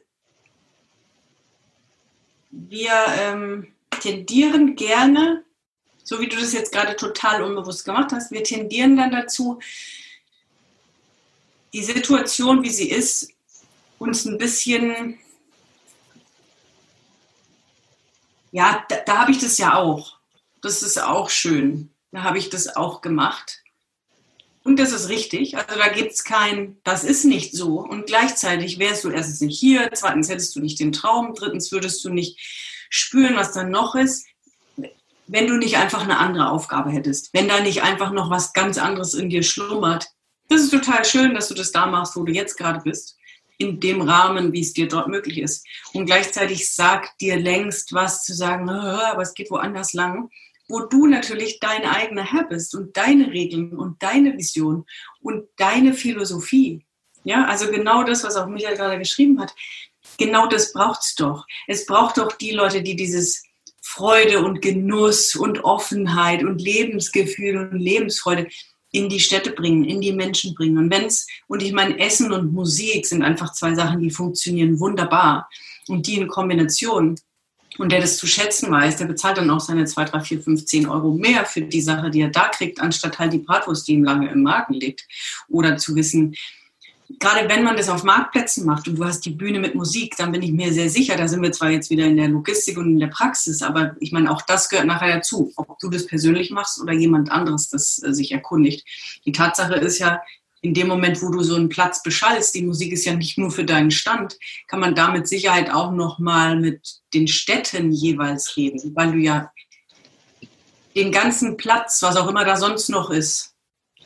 [2.51, 5.45] Wir ähm, tendieren gerne,
[6.03, 9.59] so wie du das jetzt gerade total unbewusst gemacht hast, wir tendieren dann dazu,
[11.71, 13.31] die Situation, wie sie ist,
[13.99, 15.17] uns ein bisschen,
[18.51, 20.19] ja, da, da habe ich das ja auch.
[20.59, 21.89] Das ist auch schön.
[22.11, 23.63] Da habe ich das auch gemacht.
[24.67, 25.57] Und das ist richtig.
[25.57, 27.79] Also da gibt es kein, das ist nicht so.
[27.79, 32.03] Und gleichzeitig wärst du erstens nicht hier, zweitens hättest du nicht den Traum, drittens würdest
[32.03, 32.37] du nicht
[32.89, 34.27] spüren, was dann noch ist,
[35.25, 37.33] wenn du nicht einfach eine andere Aufgabe hättest.
[37.33, 40.07] Wenn da nicht einfach noch was ganz anderes in dir schlummert.
[40.49, 43.15] Das ist total schön, dass du das da machst, wo du jetzt gerade bist.
[43.57, 45.65] In dem Rahmen, wie es dir dort möglich ist.
[45.93, 50.29] Und gleichzeitig sagt dir längst was zu sagen, aber es geht woanders lang
[50.67, 54.85] wo du natürlich dein eigener Herr bist und deine Regeln und deine Vision
[55.21, 56.85] und deine Philosophie.
[57.23, 59.53] Ja, also genau das, was auch Michael gerade geschrieben hat,
[60.17, 61.45] genau das braucht es doch.
[61.67, 63.43] Es braucht doch die Leute, die dieses
[63.81, 68.47] Freude und Genuss und Offenheit und Lebensgefühl und Lebensfreude
[68.91, 70.77] in die Städte bringen, in die Menschen bringen.
[70.77, 75.49] Und wenn's, und ich meine, Essen und Musik sind einfach zwei Sachen, die funktionieren wunderbar.
[75.87, 77.15] Und die in Kombination
[77.77, 80.65] und der das zu schätzen weiß, der bezahlt dann auch seine 2, 3, 4, 5,
[80.65, 83.93] 10 Euro mehr für die Sache, die er da kriegt, anstatt halt die Bratwurst, die
[83.93, 85.05] ihm lange im Magen liegt.
[85.49, 86.35] Oder zu wissen,
[87.19, 90.31] gerade wenn man das auf Marktplätzen macht und du hast die Bühne mit Musik, dann
[90.31, 92.91] bin ich mir sehr sicher, da sind wir zwar jetzt wieder in der Logistik und
[92.91, 96.51] in der Praxis, aber ich meine, auch das gehört nachher dazu, ob du das persönlich
[96.51, 98.85] machst oder jemand anderes das äh, sich erkundigt.
[99.25, 100.21] Die Tatsache ist ja,
[100.61, 103.51] in dem Moment, wo du so einen Platz beschallst, die Musik ist ja nicht nur
[103.51, 108.57] für deinen Stand, kann man da mit Sicherheit auch noch mal mit den Städten jeweils
[108.57, 109.51] reden, weil du ja
[110.95, 113.53] den ganzen Platz, was auch immer da sonst noch ist,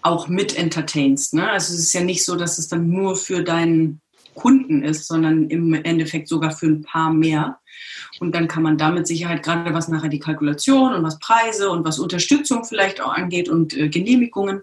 [0.02, 1.34] auch mit entertainst.
[1.34, 1.50] Ne?
[1.50, 4.02] Also es ist ja nicht so, dass es dann nur für deinen
[4.36, 7.60] Kunden ist, sondern im Endeffekt sogar für ein paar mehr.
[8.20, 11.70] Und dann kann man da mit Sicherheit gerade was nachher die Kalkulation und was Preise
[11.70, 14.62] und was Unterstützung vielleicht auch angeht und äh, Genehmigungen,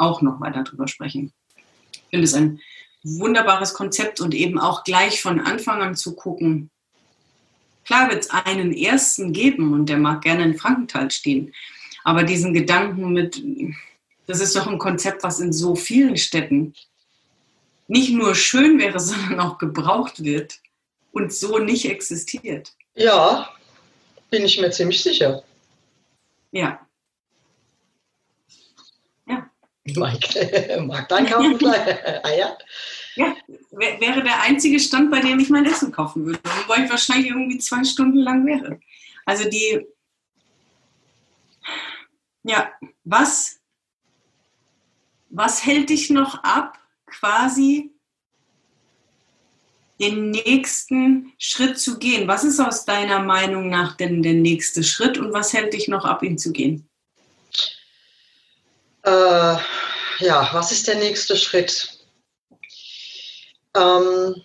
[0.00, 1.32] auch noch weiter darüber sprechen.
[1.92, 2.60] Ich finde es ein
[3.02, 6.70] wunderbares Konzept und eben auch gleich von Anfang an zu gucken.
[7.84, 11.52] Klar wird es einen ersten geben und der mag gerne in Frankenthal stehen.
[12.04, 13.42] Aber diesen Gedanken mit,
[14.26, 16.74] das ist doch ein Konzept, was in so vielen Städten
[17.88, 20.60] nicht nur schön wäre, sondern auch gebraucht wird
[21.12, 22.72] und so nicht existiert.
[22.94, 23.50] Ja,
[24.30, 25.42] bin ich mir ziemlich sicher.
[26.52, 26.80] Ja.
[30.86, 31.58] Markt einkaufen
[32.38, 32.56] ja.
[33.16, 33.36] Ja,
[33.72, 37.58] wäre der einzige Stand, bei dem ich mein Essen kaufen würde, wobei ich wahrscheinlich irgendwie
[37.58, 38.80] zwei Stunden lang wäre.
[39.26, 39.86] Also die,
[42.44, 42.70] ja,
[43.04, 43.60] was,
[45.28, 47.92] was hält dich noch ab, quasi
[50.00, 52.26] den nächsten Schritt zu gehen?
[52.26, 56.04] Was ist aus deiner Meinung nach denn der nächste Schritt und was hält dich noch
[56.04, 56.89] ab, ihn zu gehen?
[59.02, 59.56] Äh,
[60.18, 61.98] ja, was ist der nächste Schritt?
[63.74, 64.42] Ähm,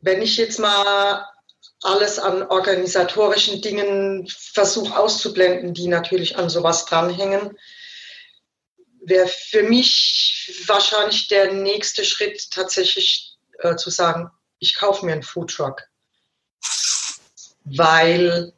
[0.00, 1.26] wenn ich jetzt mal
[1.82, 7.56] alles an organisatorischen Dingen versuche auszublenden, die natürlich an sowas dranhängen,
[9.02, 15.22] wäre für mich wahrscheinlich der nächste Schritt tatsächlich äh, zu sagen, ich kaufe mir einen
[15.22, 15.82] Foodtruck.
[17.64, 18.52] Weil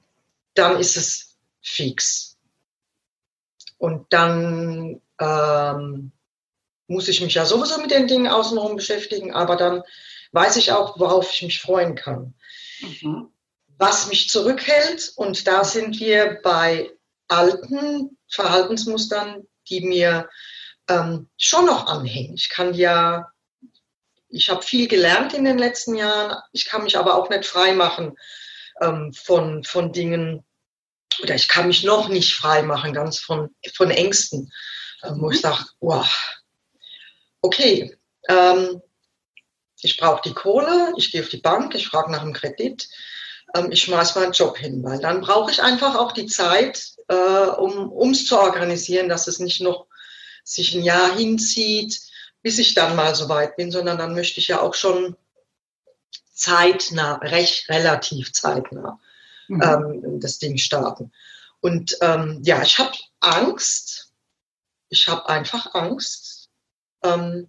[0.54, 2.36] dann ist es fix.
[3.78, 6.12] Und dann ähm,
[6.86, 9.82] muss ich mich ja sowieso mit den Dingen außenrum beschäftigen, aber dann
[10.32, 12.34] weiß ich auch, worauf ich mich freuen kann.
[12.80, 13.28] Mhm.
[13.78, 16.90] Was mich zurückhält, und da sind wir bei
[17.28, 20.28] alten Verhaltensmustern, die mir
[20.88, 22.34] ähm, schon noch anhängen.
[22.34, 23.32] Ich kann ja,
[24.28, 27.72] ich habe viel gelernt in den letzten Jahren, ich kann mich aber auch nicht frei
[27.72, 28.16] machen
[28.80, 30.44] ähm, von, von Dingen,
[31.22, 34.52] oder ich kann mich noch nicht frei machen, ganz von, von Ängsten,
[35.04, 35.42] ähm, wo ich mhm.
[35.42, 36.08] sage, wow,
[37.42, 37.96] okay,
[38.28, 38.80] ähm,
[39.80, 42.88] ich brauche die Kohle, ich gehe auf die Bank, ich frage nach einem Kredit,
[43.54, 47.14] ähm, ich schmeiße meinen Job hin, weil dann brauche ich einfach auch die Zeit, äh,
[47.14, 49.86] um es zu organisieren, dass es nicht noch
[50.44, 52.00] sich ein Jahr hinzieht,
[52.42, 55.16] bis ich dann mal so weit bin, sondern dann möchte ich ja auch schon
[56.42, 58.98] zeitnah, recht relativ zeitnah
[59.48, 59.62] mhm.
[59.62, 61.12] ähm, das Ding starten.
[61.60, 64.12] Und ähm, ja, ich habe Angst.
[64.88, 66.50] Ich habe einfach Angst.
[67.04, 67.48] Ähm,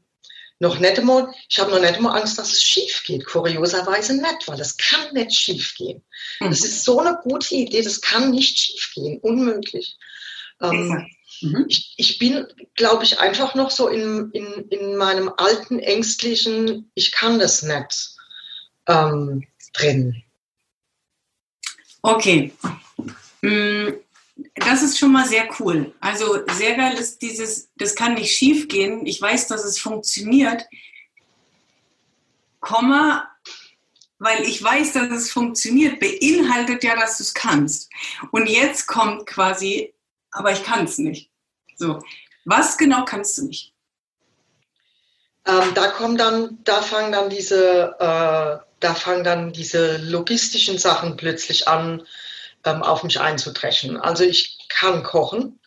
[0.59, 3.25] noch nicht einmal, ich habe noch nicht einmal Angst, dass es schief geht.
[3.25, 6.03] Kurioserweise nicht, weil das kann nicht schief gehen.
[6.39, 6.49] Mhm.
[6.51, 9.19] Das ist so eine gute Idee, das kann nicht schief gehen.
[9.19, 9.97] Unmöglich.
[10.61, 11.09] Ähm,
[11.41, 11.65] mhm.
[11.67, 17.11] ich, ich, bin, glaube ich, einfach noch so in, in, in meinem alten, ängstlichen, ich
[17.11, 18.12] kann das nicht
[18.87, 20.23] ähm, drin.
[22.01, 22.53] Okay.
[23.41, 23.93] Mm,
[24.55, 25.93] das ist schon mal sehr cool.
[25.99, 29.05] Also sehr geil ist dieses, das kann nicht schief gehen.
[29.05, 30.65] Ich weiß, dass es funktioniert.
[32.59, 33.29] Komma,
[34.19, 37.91] weil ich weiß, dass es funktioniert, beinhaltet ja, dass du es kannst.
[38.31, 39.93] Und jetzt kommt quasi,
[40.31, 41.29] aber ich kann es nicht.
[41.75, 41.99] So,
[42.45, 43.73] was genau kannst du nicht?
[45.45, 51.15] Ähm, da kommen dann, da fangen dann diese, äh, da fangen dann diese logistischen Sachen
[51.15, 52.05] plötzlich an,
[52.65, 53.97] ähm, auf mich einzutreffen.
[53.97, 55.59] Also ich kann kochen.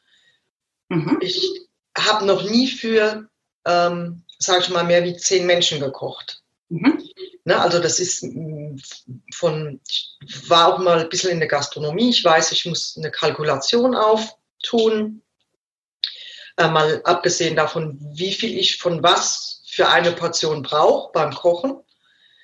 [0.89, 1.19] Mhm.
[1.21, 3.29] Ich habe noch nie für,
[3.65, 6.43] ähm, sage ich mal, mehr wie zehn Menschen gekocht.
[6.69, 7.03] Mhm.
[7.45, 8.27] Ne, also das ist
[9.33, 10.17] von, ich
[10.49, 12.11] war auch mal ein bisschen in der Gastronomie.
[12.11, 15.23] Ich weiß, ich muss eine Kalkulation auftun.
[16.57, 21.81] Äh, mal abgesehen davon, wie viel ich von was für eine Portion brauche beim Kochen,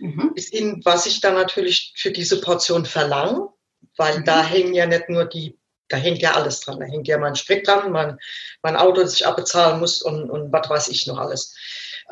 [0.03, 0.35] mhm.
[0.35, 3.49] bis hin, was ich dann natürlich für diese Portion verlange,
[3.97, 4.25] weil mhm.
[4.25, 6.81] da hängen ja nicht nur die, da hängt ja alles dran.
[6.81, 8.19] Da hängt ja mein Sprit dran, mein,
[8.63, 11.55] mein Auto, das ich abbezahlen muss und, und was weiß ich noch alles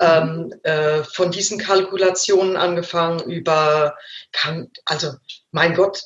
[0.01, 3.97] ähm, äh, von diesen Kalkulationen angefangen über,
[4.33, 5.13] kann, also
[5.51, 6.03] mein Gott,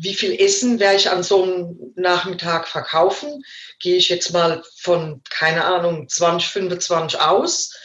[0.00, 3.42] wie viel Essen werde ich an so einem Nachmittag verkaufen?
[3.80, 7.76] Gehe ich jetzt mal von, keine Ahnung, 20, 25 aus?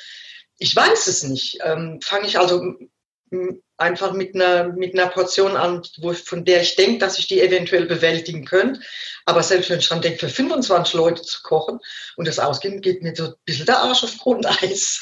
[0.57, 1.59] Ich weiß es nicht.
[1.63, 2.75] Ähm, Fange ich also
[3.77, 7.41] einfach mit einer, mit einer Portion an, wo, von der ich denke, dass ich die
[7.41, 8.81] eventuell bewältigen könnte.
[9.25, 11.79] Aber selbst wenn ich dran denke, für 25 Leute zu kochen
[12.15, 15.01] und das ausgeben, geht mir so ein bisschen der Arsch auf Grundeis.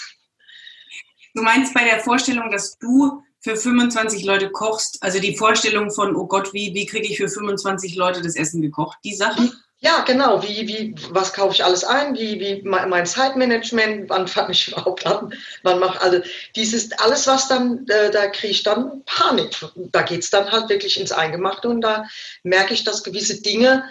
[1.33, 6.15] Du meinst bei der Vorstellung, dass du für 25 Leute kochst, also die Vorstellung von,
[6.15, 8.97] oh Gott, wie, wie kriege ich für 25 Leute das Essen gekocht?
[9.03, 9.51] Die Sache?
[9.79, 10.41] Ja, genau.
[10.41, 12.15] Wie, wie, was kaufe ich alles ein?
[12.15, 14.09] Wie, wie mein Zeitmanagement?
[14.09, 15.33] Wann fange ich überhaupt an?
[15.63, 16.21] Wann mache also
[16.55, 19.65] dieses alles, was dann, äh, da kriege ich dann Panik.
[19.75, 22.05] Da geht es dann halt wirklich ins Eingemachte und da
[22.43, 23.83] merke ich, dass gewisse Dinge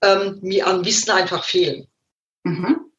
[0.00, 1.86] ähm, mir an Wissen einfach fehlen.
[2.44, 2.92] Mhm.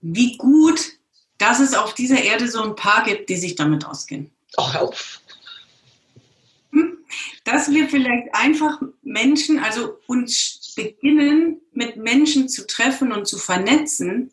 [0.00, 0.80] Wie gut,
[1.38, 4.32] dass es auf dieser Erde so ein paar gibt, die sich damit auskennen.
[4.56, 5.21] Ach, auf
[7.44, 14.30] dass wir vielleicht einfach Menschen, also uns beginnen, mit Menschen zu treffen und zu vernetzen,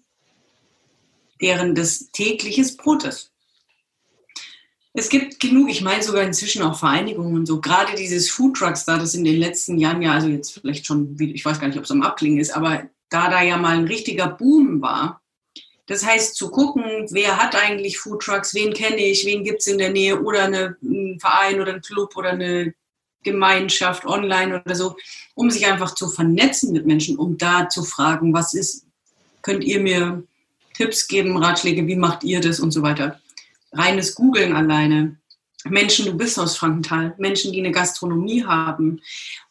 [1.42, 3.32] deren das tägliches Brot ist.
[4.94, 8.86] Es gibt genug, ich meine sogar inzwischen auch Vereinigungen und so, gerade dieses Food Trucks
[8.86, 11.78] da, das in den letzten Jahren ja, also jetzt vielleicht schon, ich weiß gar nicht,
[11.78, 15.19] ob es am Abklingen ist, aber da da ja mal ein richtiger Boom war,
[15.90, 19.68] das heißt, zu gucken, wer hat eigentlich Food Trucks, wen kenne ich, wen gibt es
[19.68, 22.76] in der Nähe oder eine, ein Verein oder ein Club oder eine
[23.24, 24.96] Gemeinschaft online oder so,
[25.34, 28.86] um sich einfach zu vernetzen mit Menschen, um da zu fragen, was ist,
[29.42, 30.24] könnt ihr mir
[30.76, 33.20] Tipps geben, Ratschläge, wie macht ihr das und so weiter.
[33.72, 35.18] Reines Googeln alleine.
[35.66, 39.02] Menschen, du bist aus Frankenthal, Menschen, die eine Gastronomie haben.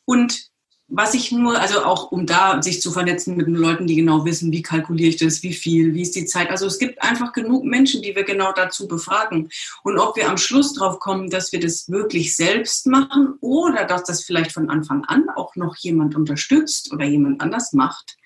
[0.05, 0.48] Und
[0.91, 4.25] was ich nur, also auch um da sich zu vernetzen mit den Leuten, die genau
[4.25, 6.49] wissen, wie kalkuliere ich das, wie viel, wie ist die Zeit.
[6.49, 9.51] Also es gibt einfach genug Menschen, die wir genau dazu befragen.
[9.83, 14.05] Und ob wir am Schluss drauf kommen, dass wir das wirklich selbst machen oder dass
[14.05, 18.17] das vielleicht von Anfang an auch noch jemand unterstützt oder jemand anders macht,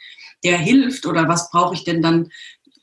[0.45, 2.31] der hilft oder was brauche ich denn dann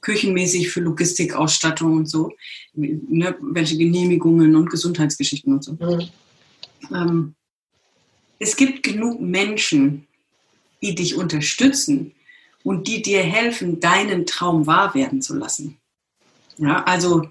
[0.02, 2.32] küchenmäßig für Logistikausstattung und so,
[2.74, 5.74] ne, welche Genehmigungen und Gesundheitsgeschichten und so.
[5.74, 6.10] Mhm.
[6.94, 7.36] Ähm,
[8.40, 10.08] es gibt genug Menschen,
[10.82, 12.16] die dich unterstützen
[12.64, 15.78] und die dir helfen, deinen Traum wahr werden zu lassen.
[16.58, 17.30] Ja, also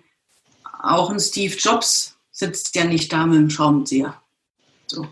[0.83, 4.23] auch ein Steve Jobs sitzt ja nicht da mit dem Schraubenzieher.
[4.87, 5.09] So.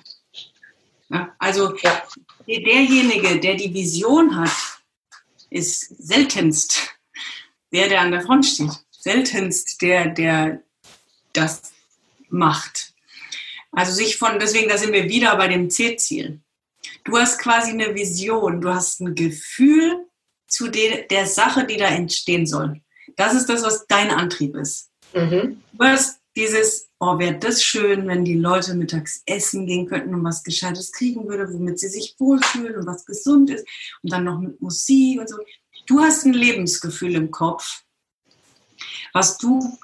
[1.08, 1.74] Ja, also
[2.46, 4.50] derjenige, der die Vision hat,
[5.50, 6.96] ist seltenst
[7.72, 8.70] der, der an der Front steht.
[8.90, 10.62] Seltenst der, der
[11.32, 11.72] das
[12.28, 12.85] macht.
[13.76, 16.40] Also sich von, deswegen, da sind wir wieder bei dem C-Ziel.
[17.04, 20.06] Du hast quasi eine Vision, du hast ein Gefühl
[20.48, 22.80] zu de, der Sache, die da entstehen soll.
[23.16, 24.88] Das ist das, was dein Antrieb ist.
[25.14, 25.62] Mhm.
[25.74, 30.24] Du hast dieses, oh, wäre das schön, wenn die Leute mittags essen gehen könnten und
[30.24, 33.66] was Gescheites kriegen würde, womit sie sich wohlfühlen und was gesund ist
[34.02, 35.36] und dann noch mit Musik und so.
[35.84, 37.82] Du hast ein Lebensgefühl im Kopf,
[39.12, 39.76] was du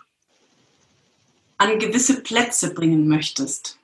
[1.59, 3.79] an gewisse Plätze bringen möchtest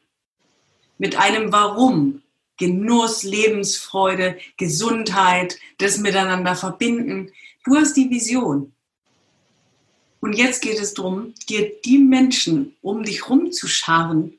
[0.99, 2.22] mit einem Warum.
[2.59, 7.30] Genuss, Lebensfreude, Gesundheit, das miteinander verbinden.
[7.64, 8.72] Du hast die Vision.
[10.20, 14.38] Und jetzt geht es darum, dir die Menschen um dich rumzuscharen,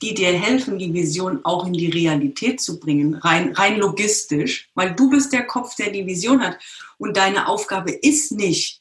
[0.00, 4.94] die dir helfen, die Vision auch in die Realität zu bringen, rein, rein logistisch, weil
[4.94, 6.58] du bist der Kopf, der die Vision hat.
[6.98, 8.79] Und deine Aufgabe ist nicht,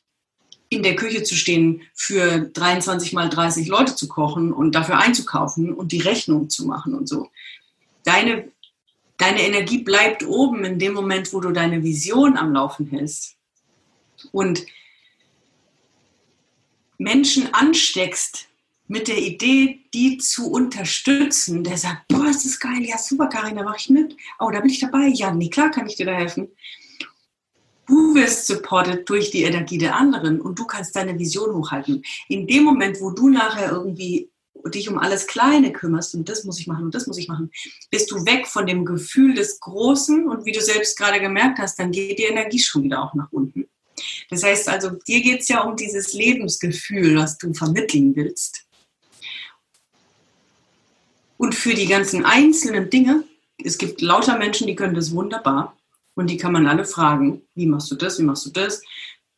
[0.70, 5.74] in der Küche zu stehen, für 23 mal 30 Leute zu kochen und dafür einzukaufen
[5.74, 7.30] und die Rechnung zu machen und so.
[8.03, 8.51] Deine,
[9.17, 13.36] deine Energie bleibt oben in dem Moment, wo du deine Vision am Laufen hältst
[14.32, 14.65] und
[16.99, 18.47] Menschen ansteckst
[18.88, 23.55] mit der Idee, die zu unterstützen, der sagt, boah, ist das geil, ja super, Karin,
[23.55, 24.17] da mache ich mit.
[24.39, 25.07] Oh, da bin ich dabei.
[25.07, 26.49] Ja, nee, klar kann ich dir da helfen.
[27.90, 32.04] Du wirst supported durch die Energie der anderen und du kannst deine Vision hochhalten.
[32.28, 34.30] In dem Moment, wo du nachher irgendwie
[34.68, 37.50] dich um alles Kleine kümmerst und das muss ich machen und das muss ich machen,
[37.90, 41.80] bist du weg von dem Gefühl des Großen und wie du selbst gerade gemerkt hast,
[41.80, 43.68] dann geht die Energie schon wieder auch nach unten.
[44.30, 48.68] Das heißt also, dir geht es ja um dieses Lebensgefühl, was du vermitteln willst.
[51.38, 53.24] Und für die ganzen einzelnen Dinge,
[53.58, 55.79] es gibt lauter Menschen, die können das wunderbar
[56.20, 58.82] und die kann man alle fragen, wie machst du das, wie machst du das.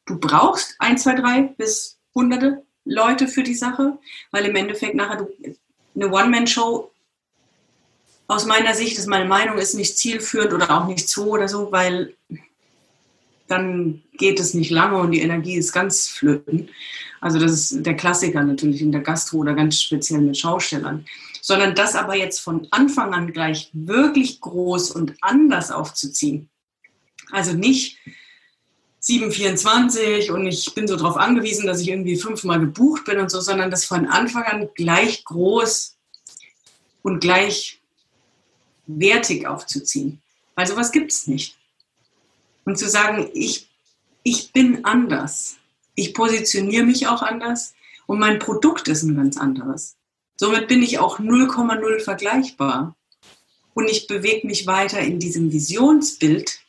[0.05, 3.99] Du brauchst ein, zwei, drei bis hunderte Leute für die Sache,
[4.32, 5.27] weil im Endeffekt nachher du,
[5.95, 6.91] eine One-Man-Show
[8.25, 11.71] aus meiner Sicht ist meine Meinung, ist nicht zielführend oder auch nicht so oder so,
[11.71, 12.15] weil
[13.47, 16.69] dann geht es nicht lange und die Energie ist ganz flöten.
[17.19, 21.05] Also das ist der Klassiker natürlich in der Gastro oder ganz speziell mit Schaustellern.
[21.41, 26.51] Sondern das aber jetzt von Anfang an gleich wirklich groß und anders aufzuziehen.
[27.32, 27.97] Also nicht
[28.99, 33.41] 724 und ich bin so darauf angewiesen, dass ich irgendwie fünfmal gebucht bin und so,
[33.41, 35.97] sondern das von Anfang an gleich groß
[37.01, 37.82] und gleich
[38.86, 40.21] wertig aufzuziehen.
[40.55, 41.57] Weil sowas gibt es nicht.
[42.65, 43.69] Und zu sagen, ich,
[44.23, 45.55] ich bin anders
[45.95, 47.73] ich positioniere mich auch anders
[48.07, 49.95] und mein Produkt ist ein ganz anderes.
[50.38, 52.95] Somit bin ich auch 0,0 vergleichbar.
[53.73, 56.59] Und ich bewege mich weiter in diesem Visionsbild.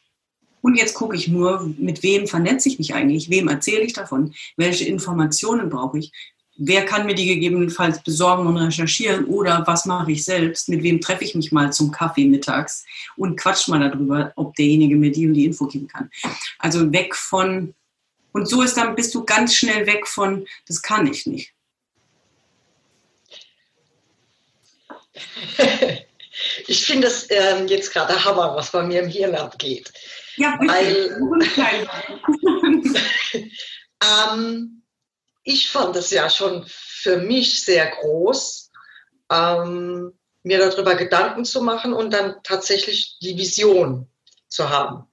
[0.62, 3.28] Und jetzt gucke ich nur, mit wem vernetze ich mich eigentlich?
[3.28, 4.32] Wem erzähle ich davon?
[4.56, 6.12] Welche Informationen brauche ich?
[6.56, 9.24] Wer kann mir die gegebenenfalls besorgen und recherchieren?
[9.24, 10.68] Oder was mache ich selbst?
[10.68, 12.84] Mit wem treffe ich mich mal zum Kaffee mittags
[13.16, 16.10] und quatsch mal darüber, ob derjenige mir die und die Info geben kann?
[16.58, 17.74] Also weg von
[18.32, 21.52] und so ist dann, bist du ganz schnell weg von, das kann ich nicht.
[26.66, 29.92] Ich finde das ähm, jetzt gerade Hammer, was bei mir im Hirn abgeht.
[30.37, 30.72] Ja, bitte.
[30.72, 31.91] Weil,
[34.35, 34.83] ähm,
[35.45, 38.70] ich fand es ja schon für mich sehr groß,
[39.30, 44.09] ähm, mir darüber Gedanken zu machen und dann tatsächlich die Vision
[44.49, 45.07] zu haben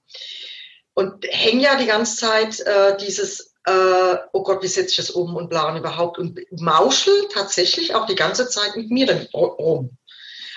[0.94, 5.10] und hänge ja die ganze Zeit äh, dieses, äh, oh Gott, wie setze ich das
[5.10, 9.26] um und bla und überhaupt und mauschel tatsächlich auch die ganze Zeit mit mir dann
[9.32, 9.96] rum.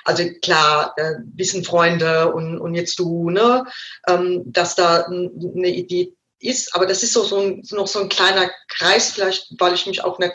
[0.03, 3.65] Also klar, äh, wissen Freunde und, und jetzt du, ne,
[4.07, 8.09] ähm, dass da eine Idee ist, aber das ist so, so ein, noch so ein
[8.09, 10.33] kleiner Kreis, vielleicht, weil ich mich auch nicht,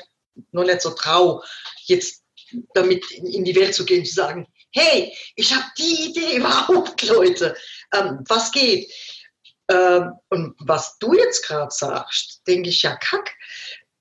[0.52, 1.42] noch nicht so traue,
[1.84, 2.22] jetzt
[2.74, 7.56] damit in die Welt zu gehen, zu sagen, hey, ich habe die Idee überhaupt, Leute,
[7.94, 8.90] ähm, was geht?
[9.70, 13.34] Ähm, und was du jetzt gerade sagst, denke ich ja, kack.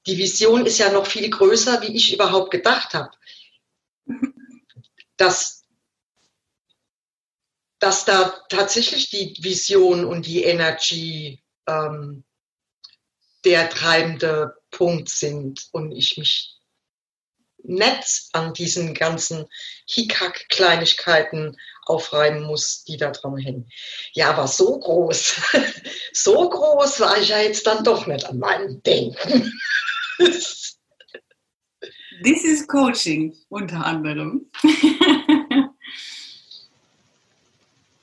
[0.05, 3.11] Die Vision ist ja noch viel größer, wie ich überhaupt gedacht habe.
[5.17, 5.56] Dass,
[7.79, 12.23] dass da tatsächlich die Vision und die Energy ähm,
[13.45, 16.57] der treibende Punkt sind und ich mich
[17.63, 19.45] Netz an diesen ganzen
[19.87, 23.69] Hickhack-Kleinigkeiten aufreiben muss, die da dran hängen.
[24.13, 25.35] Ja, aber so groß,
[26.13, 29.53] so groß war ich ja jetzt dann doch nicht an meinem Denken.
[32.23, 34.49] This is Coaching unter anderem.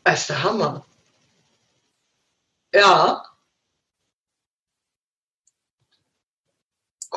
[0.04, 0.86] Das ist der Hammer.
[2.74, 3.24] Ja.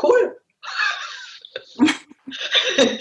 [0.02, 0.40] Cool.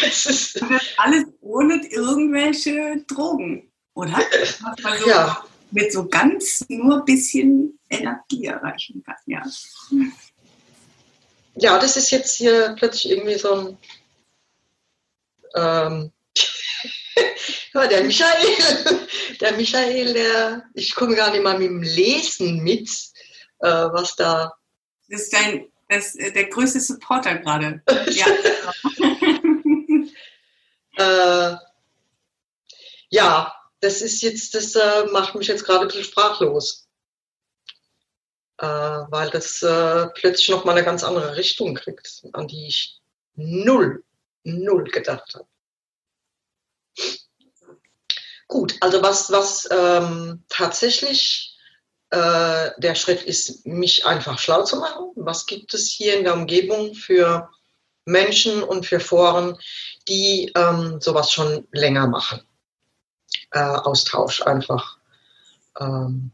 [0.00, 0.62] das ist
[0.96, 4.18] alles ohne irgendwelche Drogen, oder?
[4.98, 5.44] So ja.
[5.70, 9.42] mit so ganz nur ein bisschen Energie erreichen kann, ja.
[11.54, 13.78] Ja, das ist jetzt hier plötzlich irgendwie so ein
[15.54, 16.12] ähm,
[17.74, 19.06] ja, der Michael,
[19.40, 22.88] der Michael, der, ich komme gar nicht mal mit dem Lesen mit,
[23.60, 24.54] äh, was da.
[25.08, 27.82] Das ist dein das, äh, der größte Supporter gerade.
[28.10, 28.26] ja.
[30.96, 31.56] äh,
[33.10, 36.88] ja, das ist jetzt, das äh, macht mich jetzt gerade ein bisschen sprachlos.
[38.58, 43.00] Äh, weil das äh, plötzlich nochmal eine ganz andere Richtung kriegt, an die ich
[43.34, 44.04] null,
[44.44, 45.48] null gedacht habe.
[48.52, 51.56] Gut, also was, was ähm, tatsächlich
[52.10, 55.10] äh, der Schritt ist, mich einfach schlau zu machen.
[55.16, 57.48] Was gibt es hier in der Umgebung für
[58.04, 59.56] Menschen und für Foren,
[60.06, 62.42] die ähm, sowas schon länger machen?
[63.52, 64.98] Äh, Austausch einfach.
[65.80, 66.30] Ähm,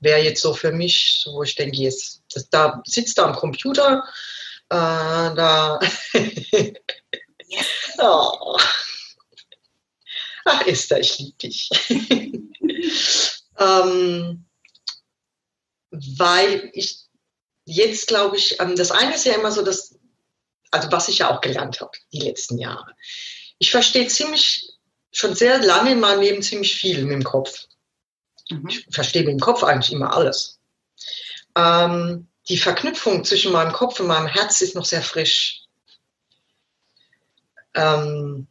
[0.00, 4.02] Wäre jetzt so für mich, wo ich denke, jetzt, das, da sitzt da am Computer,
[4.68, 5.78] da.
[7.98, 8.56] oh.
[10.52, 11.70] Ach, Esther, ich liebe dich.
[13.58, 14.44] ähm,
[15.90, 17.04] weil ich
[17.64, 19.96] jetzt glaube ich, ähm, das eine ist ja immer so, dass,
[20.72, 22.96] also was ich ja auch gelernt habe die letzten Jahre.
[23.58, 24.72] Ich verstehe ziemlich,
[25.12, 27.66] schon sehr lange in meinem Leben ziemlich viel mit dem Kopf.
[28.48, 28.68] Mhm.
[28.68, 30.58] Ich verstehe mit dem Kopf eigentlich immer alles.
[31.56, 35.62] Ähm, die Verknüpfung zwischen meinem Kopf und meinem Herz ist noch sehr frisch.
[37.74, 38.48] Ähm,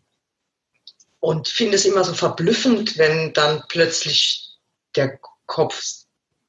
[1.19, 4.57] und finde es immer so verblüffend, wenn dann plötzlich
[4.95, 5.83] der Kopf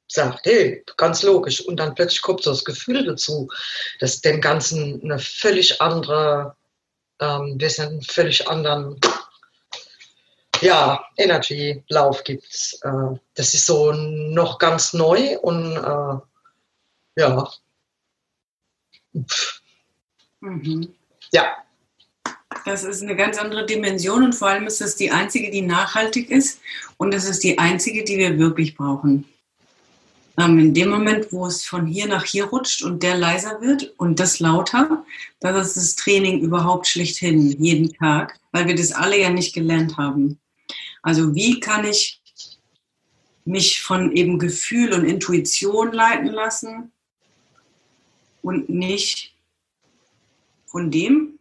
[0.06, 1.60] sagt, hey, ganz logisch.
[1.60, 3.48] Und dann plötzlich kommt so das Gefühl dazu,
[4.00, 6.56] dass dem Ganzen eine völlig andere,
[7.20, 9.00] ähm, wir sind einen völlig anderen
[10.60, 12.78] ja, Energy-Lauf gibt.
[12.82, 17.50] Äh, das ist so noch ganz neu und äh, ja.
[20.40, 20.94] Mhm.
[21.32, 21.56] Ja.
[22.64, 26.30] Das ist eine ganz andere Dimension und vor allem ist das die einzige, die nachhaltig
[26.30, 26.60] ist
[26.96, 29.24] und das ist die einzige, die wir wirklich brauchen.
[30.36, 33.94] Ähm, in dem Moment, wo es von hier nach hier rutscht und der leiser wird
[33.98, 35.04] und das lauter,
[35.40, 39.96] das ist das Training überhaupt schlechthin, jeden Tag, weil wir das alle ja nicht gelernt
[39.96, 40.38] haben.
[41.02, 42.20] Also wie kann ich
[43.44, 46.92] mich von eben Gefühl und Intuition leiten lassen
[48.42, 49.34] und nicht
[50.66, 51.39] von dem,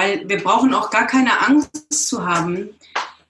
[0.00, 2.70] weil wir brauchen auch gar keine Angst zu haben,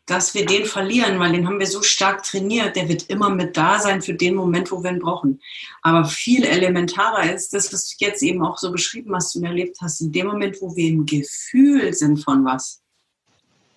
[0.07, 3.57] dass wir den verlieren, weil den haben wir so stark trainiert, der wird immer mit
[3.57, 5.41] da sein für den Moment, wo wir ihn brauchen.
[5.83, 9.79] Aber viel elementarer ist das, was du jetzt eben auch so beschrieben hast und erlebt
[9.81, 12.83] hast, in dem Moment, wo wir im Gefühl sind von was,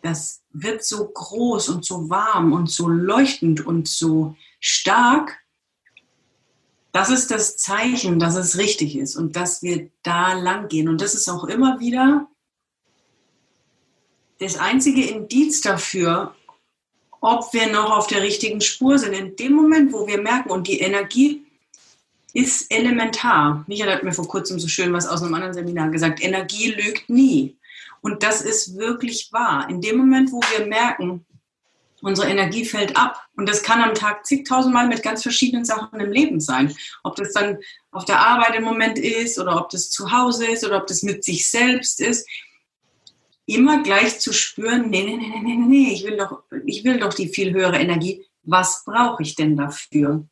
[0.03, 5.39] das wird so groß und so warm und so leuchtend und so stark,
[6.91, 10.89] das ist das Zeichen, dass es richtig ist und dass wir da lang gehen.
[10.89, 12.27] Und das ist auch immer wieder
[14.39, 16.35] das einzige Indiz dafür,
[17.21, 19.13] ob wir noch auf der richtigen Spur sind.
[19.13, 21.45] In dem Moment, wo wir merken, und die Energie
[22.33, 23.63] ist elementar.
[23.67, 27.09] Michael hat mir vor kurzem so schön was aus einem anderen Seminar gesagt, Energie lügt
[27.09, 27.55] nie.
[28.01, 29.69] Und das ist wirklich wahr.
[29.69, 31.25] In dem Moment, wo wir merken,
[32.01, 33.21] unsere Energie fällt ab.
[33.37, 36.75] Und das kann am Tag zigtausendmal mit ganz verschiedenen Sachen im Leben sein.
[37.03, 37.59] Ob das dann
[37.91, 41.03] auf der Arbeit im Moment ist oder ob das zu Hause ist oder ob das
[41.03, 42.27] mit sich selbst ist
[43.45, 47.13] immer gleich zu spüren, nee, nee, nee, nee, nee, ich will doch, ich will doch
[47.13, 48.25] die viel höhere Energie.
[48.43, 50.25] Was brauche ich denn dafür?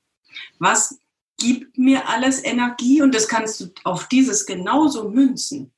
[0.59, 0.99] Was
[1.37, 3.01] gibt mir alles Energie?
[3.01, 5.71] Und das kannst du auf dieses genauso münzen.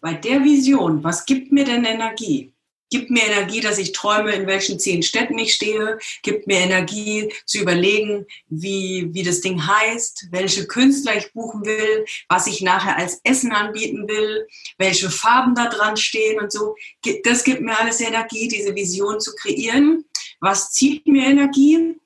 [0.00, 2.52] Bei der Vision, was gibt mir denn Energie?
[2.90, 5.98] Gibt mir Energie, dass ich träume, in welchen zehn Städten ich stehe.
[6.22, 12.04] Gibt mir Energie zu überlegen, wie, wie das Ding heißt, welche Künstler ich buchen will,
[12.28, 14.46] was ich nachher als Essen anbieten will,
[14.78, 16.76] welche Farben da dran stehen und so.
[17.24, 20.04] Das gibt mir alles Energie, diese Vision zu kreieren.
[20.40, 21.96] Was zieht mir Energie?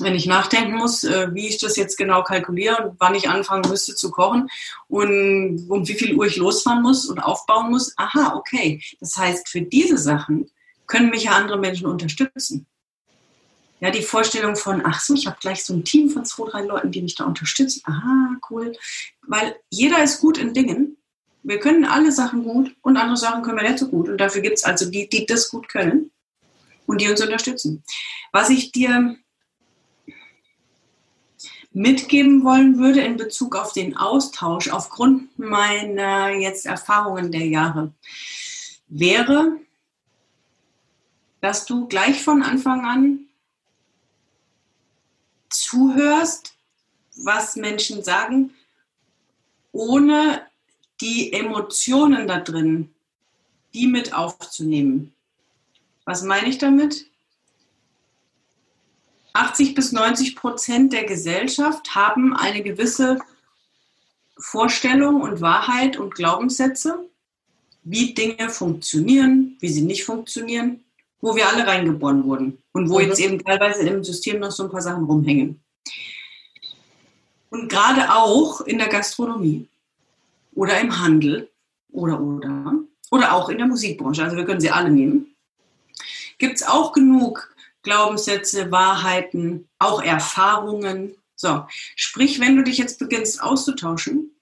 [0.00, 3.68] Wenn ich nachdenken muss, äh, wie ich das jetzt genau kalkuliere und wann ich anfangen
[3.68, 4.48] müsste zu kochen
[4.88, 7.94] und um wie viel Uhr ich losfahren muss und aufbauen muss.
[7.96, 8.82] Aha, okay.
[9.00, 10.50] Das heißt, für diese Sachen
[10.86, 12.66] können mich ja andere Menschen unterstützen.
[13.80, 16.62] Ja, die Vorstellung von, ach so, ich habe gleich so ein Team von zwei, drei
[16.62, 17.82] Leuten, die mich da unterstützen.
[17.84, 18.72] Aha, cool.
[19.22, 20.96] Weil jeder ist gut in Dingen.
[21.44, 24.08] Wir können alle Sachen gut und andere Sachen können wir nicht so gut.
[24.08, 26.10] Und dafür gibt es also die, die das gut können
[26.86, 27.84] und die uns unterstützen.
[28.32, 29.16] Was ich dir
[31.72, 37.92] mitgeben wollen würde in Bezug auf den Austausch aufgrund meiner jetzt Erfahrungen der Jahre,
[38.88, 39.58] wäre,
[41.40, 43.20] dass du gleich von Anfang an
[45.50, 46.54] zuhörst,
[47.16, 48.54] was Menschen sagen,
[49.72, 50.42] ohne
[51.00, 52.92] die Emotionen da drin,
[53.74, 55.12] die mit aufzunehmen.
[56.04, 57.07] Was meine ich damit?
[59.38, 63.18] 80 bis 90 Prozent der Gesellschaft haben eine gewisse
[64.36, 67.08] Vorstellung und Wahrheit und Glaubenssätze,
[67.84, 70.84] wie Dinge funktionieren, wie sie nicht funktionieren,
[71.20, 73.06] wo wir alle reingeboren wurden und wo mhm.
[73.06, 75.60] jetzt eben teilweise im System noch so ein paar Sachen rumhängen.
[77.50, 79.68] Und gerade auch in der Gastronomie
[80.54, 81.48] oder im Handel
[81.92, 82.74] oder oder
[83.10, 85.34] oder auch in der Musikbranche, also wir können sie alle nehmen,
[86.38, 91.14] gibt es auch genug Glaubenssätze, Wahrheiten, auch Erfahrungen.
[91.36, 91.66] So,
[91.96, 94.32] sprich, wenn du dich jetzt beginnst auszutauschen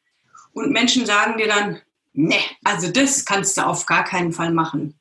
[0.53, 1.81] und Menschen sagen dir dann,
[2.15, 4.95] ne, also das kannst du auf gar keinen Fall machen.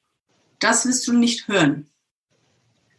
[0.60, 1.88] Das wirst du nicht hören.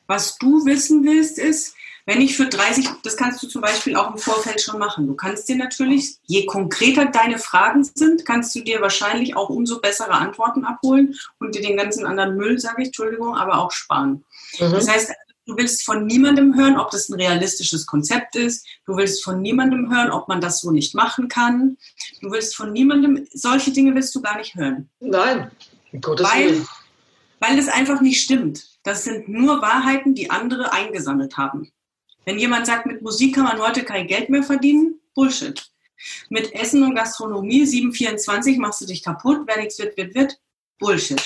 [0.07, 1.75] Was du wissen willst, ist,
[2.09, 5.09] Wenn ich für 30, das kannst du zum Beispiel auch im Vorfeld schon machen.
[5.09, 9.81] Du kannst dir natürlich, je konkreter deine Fragen sind, kannst du dir wahrscheinlich auch umso
[9.81, 14.25] bessere Antworten abholen und dir den ganzen anderen Müll, sage ich, Entschuldigung, aber auch sparen.
[14.61, 14.71] Mhm.
[14.71, 15.13] Das heißt,
[15.47, 18.67] du willst von niemandem hören, ob das ein realistisches Konzept ist.
[18.85, 21.79] Du willst von niemandem hören, ob man das so nicht machen kann.
[22.21, 24.91] Du willst von niemandem, solche Dinge willst du gar nicht hören.
[25.01, 25.51] Nein,
[26.01, 26.69] Gottes weil, Willen.
[27.41, 28.65] Weil es einfach nicht stimmt.
[28.83, 31.71] Das sind nur Wahrheiten, die andere eingesammelt haben.
[32.25, 35.71] Wenn jemand sagt, mit Musik kann man heute kein Geld mehr verdienen, Bullshit.
[36.29, 40.39] Mit Essen und Gastronomie 724 machst du dich kaputt, wer nichts wird, wird, wird,
[40.79, 41.23] Bullshit.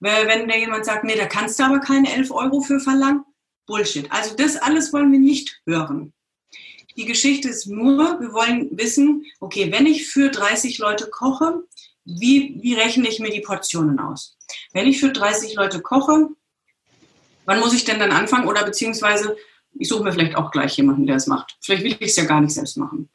[0.00, 3.24] Wenn da jemand sagt, nee, da kannst du aber keine 11 Euro für verlangen,
[3.68, 4.10] Bullshit.
[4.10, 6.12] Also das alles wollen wir nicht hören.
[6.96, 11.62] Die Geschichte ist nur, wir wollen wissen, okay, wenn ich für 30 Leute koche,
[12.04, 14.36] wie, wie rechne ich mir die Portionen aus?
[14.72, 16.28] Wenn ich für 30 Leute koche,
[17.44, 18.48] wann muss ich denn dann anfangen?
[18.48, 19.36] Oder beziehungsweise
[19.74, 21.56] ich suche mir vielleicht auch gleich jemanden, der es macht.
[21.60, 23.08] Vielleicht will ich es ja gar nicht selbst machen.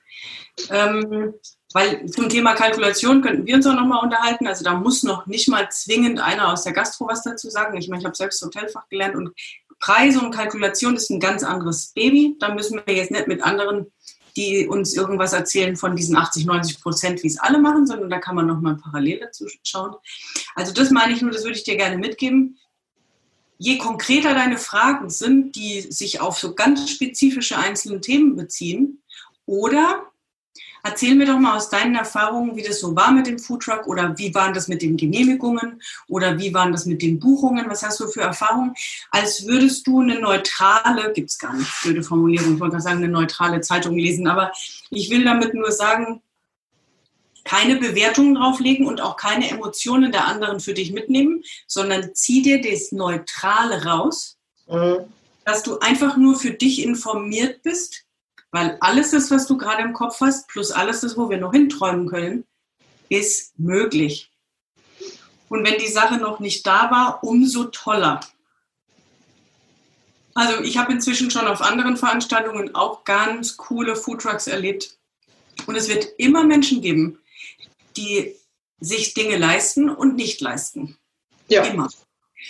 [0.70, 1.34] Ähm,
[1.74, 4.48] weil zum Thema Kalkulation könnten wir uns auch nochmal unterhalten.
[4.48, 7.76] Also da muss noch nicht mal zwingend einer aus der Gastro was dazu sagen.
[7.78, 9.34] Ich meine, ich habe selbst Hotelfach gelernt und
[9.84, 12.38] Preise und Kalkulation ist ein ganz anderes Baby.
[12.40, 13.92] Da müssen wir jetzt nicht mit anderen,
[14.38, 18.20] die uns irgendwas erzählen von diesen 80, 90 Prozent, wie es alle machen, sondern da
[18.20, 19.94] kann man nochmal parallel dazu schauen.
[20.56, 22.58] Also das meine ich nur, das würde ich dir gerne mitgeben
[23.64, 29.02] je konkreter deine Fragen sind, die sich auf so ganz spezifische einzelne Themen beziehen,
[29.46, 30.06] oder
[30.84, 34.18] erzähl mir doch mal aus deinen Erfahrungen, wie das so war mit dem Foodtruck oder
[34.18, 37.70] wie waren das mit den Genehmigungen oder wie waren das mit den Buchungen?
[37.70, 38.74] Was hast du für Erfahrungen?
[39.10, 42.98] Als würdest du eine neutrale, gibt es gar nicht, blöde Formulierung, ich wollte gerade sagen,
[42.98, 44.52] eine neutrale Zeitung lesen, aber
[44.90, 46.22] ich will damit nur sagen,
[47.46, 52.62] keine Bewertungen drauflegen und auch keine Emotionen der anderen für dich mitnehmen, sondern zieh dir
[52.62, 55.00] das Neutrale raus, mhm.
[55.46, 58.06] dass du einfach nur für dich informiert bist,
[58.54, 61.54] weil alles das, was du gerade im Kopf hast, plus alles das, wo wir noch
[61.54, 62.46] hinträumen können,
[63.10, 64.32] ist möglich.
[65.50, 68.20] Und wenn die Sache noch nicht da war, umso toller.
[70.36, 75.00] Also ich habe inzwischen schon auf anderen Veranstaltungen auch ganz coole Foodtrucks erlebt.
[75.66, 77.20] Und es wird immer Menschen geben,
[77.98, 78.36] die
[78.80, 80.96] sich Dinge leisten und nicht leisten.
[81.48, 81.64] Ja.
[81.64, 81.90] Immer.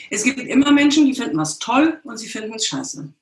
[0.10, 3.14] Es gibt immer Menschen, die finden was toll und sie finden es scheiße.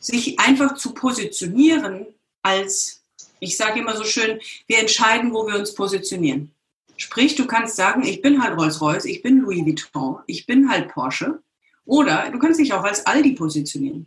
[0.00, 2.06] Sich einfach zu positionieren
[2.42, 3.02] als,
[3.38, 6.52] ich sage immer so schön, wir entscheiden, wo wir uns positionieren.
[6.96, 10.92] Sprich, du kannst sagen, ich bin halt Rolls-Royce, ich bin Louis Vuitton, ich bin halt
[10.92, 11.42] Porsche.
[11.84, 14.06] Oder du kannst dich auch als Aldi positionieren.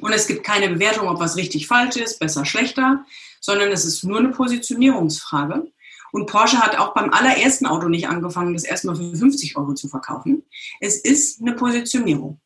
[0.00, 3.04] Und es gibt keine Bewertung, ob was richtig falsch ist, besser, schlechter,
[3.40, 5.70] sondern es ist nur eine Positionierungsfrage.
[6.12, 9.88] Und Porsche hat auch beim allerersten Auto nicht angefangen, das erstmal für 50 Euro zu
[9.88, 10.42] verkaufen.
[10.80, 12.40] Es ist eine Positionierung.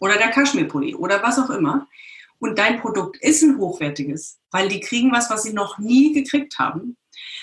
[0.00, 1.86] Oder der Kaschmirpulli oder was auch immer.
[2.38, 6.58] Und dein Produkt ist ein hochwertiges, weil die kriegen was, was sie noch nie gekriegt
[6.58, 6.96] haben.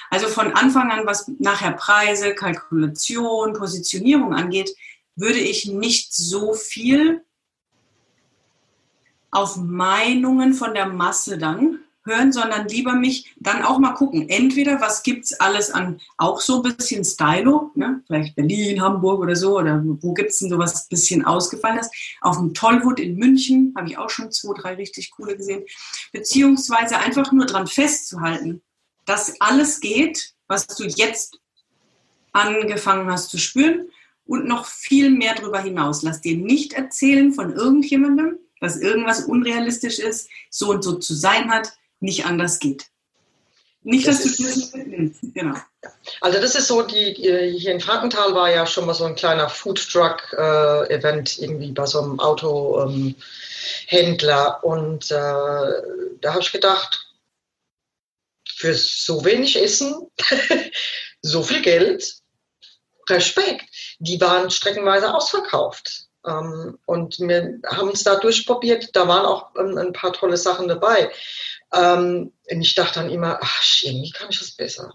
[0.09, 4.75] Also von Anfang an, was nachher Preise, Kalkulation, Positionierung angeht,
[5.15, 7.23] würde ich nicht so viel
[9.31, 14.27] auf Meinungen von der Masse dann hören, sondern lieber mich dann auch mal gucken.
[14.29, 18.03] Entweder, was gibt es alles an auch so ein bisschen Stylo, ne?
[18.07, 21.89] vielleicht Berlin, Hamburg oder so, oder wo gibt es denn sowas bisschen ausgefallenes?
[22.21, 25.63] Auf dem Tollwood in München habe ich auch schon zwei, drei richtig coole gesehen.
[26.11, 28.61] Beziehungsweise einfach nur dran festzuhalten,
[29.05, 31.39] dass alles geht, was du jetzt
[32.33, 33.89] angefangen hast zu spüren
[34.25, 36.03] und noch viel mehr darüber hinaus.
[36.03, 41.51] Lass dir nicht erzählen von irgendjemandem, dass irgendwas unrealistisch ist, so und so zu sein
[41.51, 42.87] hat, nicht anders geht.
[43.83, 45.21] Nicht, das dass du das mitnimmst.
[45.33, 45.55] Genau.
[46.21, 49.49] Also das ist so, die, hier in Frankenthal war ja schon mal so ein kleiner
[49.49, 53.15] Food-Truck-Event äh, irgendwie bei so einem Autohändler.
[54.63, 57.07] Ähm, und äh, da habe ich gedacht,
[58.55, 60.11] für so wenig Essen,
[61.23, 62.21] so viel Geld,
[63.09, 63.65] Respekt.
[63.97, 66.05] Die waren streckenweise ausverkauft.
[66.25, 68.95] Ähm, und wir haben uns da durchprobiert.
[68.95, 71.11] Da waren auch ähm, ein paar tolle Sachen dabei.
[71.73, 74.93] Ähm, und ich dachte dann immer, ach, irgendwie kann ich das besser.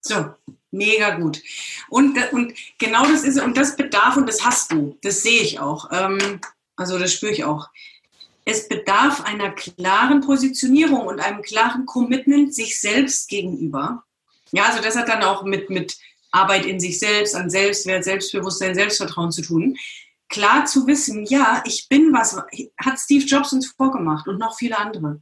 [0.00, 0.34] So,
[0.70, 1.42] mega gut.
[1.88, 5.58] Und, und genau das ist, und das bedarf, und das hast du, das sehe ich
[5.58, 6.40] auch, ähm,
[6.76, 7.68] also das spüre ich auch.
[8.44, 14.04] Es bedarf einer klaren Positionierung und einem klaren Commitment sich selbst gegenüber.
[14.52, 15.96] Ja, also das hat dann auch mit, mit
[16.30, 19.76] Arbeit in sich selbst, an Selbstwert, Selbstbewusstsein, Selbstvertrauen zu tun
[20.28, 22.36] klar zu wissen, ja, ich bin was,
[22.78, 25.20] hat Steve Jobs uns vorgemacht und noch viele andere.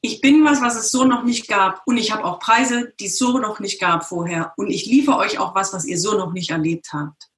[0.00, 3.06] Ich bin was, was es so noch nicht gab und ich habe auch Preise, die
[3.06, 6.16] es so noch nicht gab vorher und ich liefere euch auch was, was ihr so
[6.16, 7.28] noch nicht erlebt habt.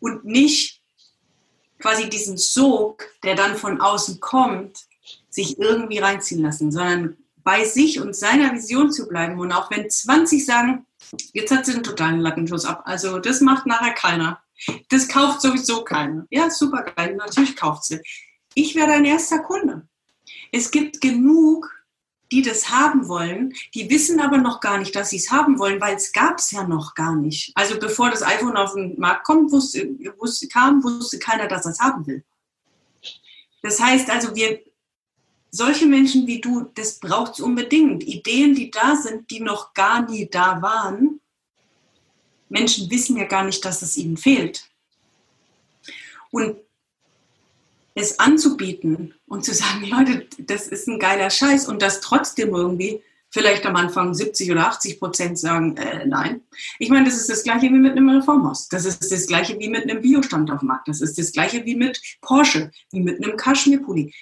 [0.00, 0.80] Und nicht
[1.78, 4.78] quasi diesen Sog, der dann von außen kommt,
[5.30, 9.38] sich irgendwie reinziehen lassen, sondern bei sich und seiner Vision zu bleiben.
[9.40, 10.86] Und auch wenn 20 sagen,
[11.32, 14.42] jetzt hat sie einen totalen Lattenschuss ab, also das macht nachher keiner.
[14.88, 16.26] Das kauft sowieso keiner.
[16.30, 18.00] Ja, super geil, natürlich kauft sie.
[18.54, 19.86] Ich wäre dein erster Kunde.
[20.52, 21.70] Es gibt genug,
[22.30, 25.80] die das haben wollen, die wissen aber noch gar nicht, dass sie es haben wollen,
[25.80, 27.52] weil es gab es ja noch gar nicht.
[27.54, 29.88] Also bevor das iPhone auf den Markt kommt, wusste,
[30.18, 32.24] wusste, kam, wusste keiner, dass er es haben will.
[33.62, 34.60] Das heißt also, wir,
[35.50, 38.04] solche Menschen wie du, das braucht es unbedingt.
[38.04, 41.17] Ideen, die da sind, die noch gar nie da waren.
[42.48, 44.68] Menschen wissen ja gar nicht, dass es ihnen fehlt.
[46.30, 46.56] Und
[47.94, 53.02] es anzubieten und zu sagen, Leute, das ist ein geiler Scheiß und das trotzdem irgendwie
[53.30, 56.40] vielleicht am Anfang 70 oder 80 Prozent sagen, äh, nein.
[56.78, 58.68] Ich meine, das ist das gleiche wie mit einem Reformhaus.
[58.68, 60.88] Das ist das gleiche wie mit einem Biostand auf dem Markt.
[60.88, 64.14] Das ist das gleiche wie mit Porsche, wie mit einem Kaschmirpulli.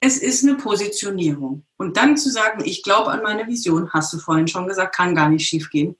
[0.00, 1.64] Es ist eine Positionierung.
[1.76, 5.14] Und dann zu sagen, ich glaube an meine Vision, hast du vorhin schon gesagt, kann
[5.14, 5.96] gar nicht schief gehen.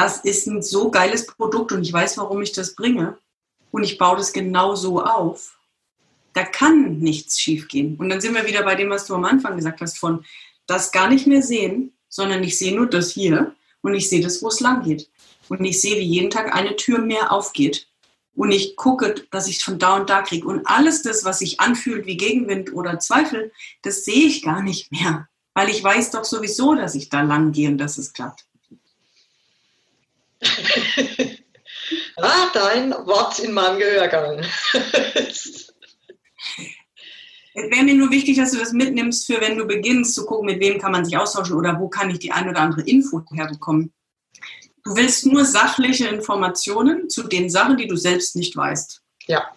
[0.00, 3.18] Das ist ein so geiles Produkt und ich weiß, warum ich das bringe.
[3.70, 5.60] Und ich baue das genau so auf
[6.32, 7.96] da kann nichts schiefgehen.
[7.96, 10.24] Und dann sind wir wieder bei dem, was du am Anfang gesagt hast, von
[10.66, 14.42] das gar nicht mehr sehen, sondern ich sehe nur das hier und ich sehe das,
[14.42, 15.08] wo es lang geht.
[15.48, 17.88] Und ich sehe, wie jeden Tag eine Tür mehr aufgeht.
[18.36, 20.46] Und ich gucke, dass ich es von da und da kriege.
[20.46, 24.92] Und alles das, was sich anfühlt wie Gegenwind oder Zweifel, das sehe ich gar nicht
[24.92, 25.28] mehr.
[25.54, 28.46] Weil ich weiß doch sowieso, dass ich da lang gehe und dass es klappt.
[32.16, 34.44] ah, dein Wort in meinem Gehörgang.
[37.52, 40.46] Es wäre mir nur wichtig, dass du das mitnimmst, für wenn du beginnst zu gucken,
[40.46, 43.22] mit wem kann man sich austauschen oder wo kann ich die ein oder andere Info
[43.32, 43.92] herbekommen.
[44.84, 49.02] Du willst nur sachliche Informationen zu den Sachen, die du selbst nicht weißt.
[49.26, 49.50] Ja.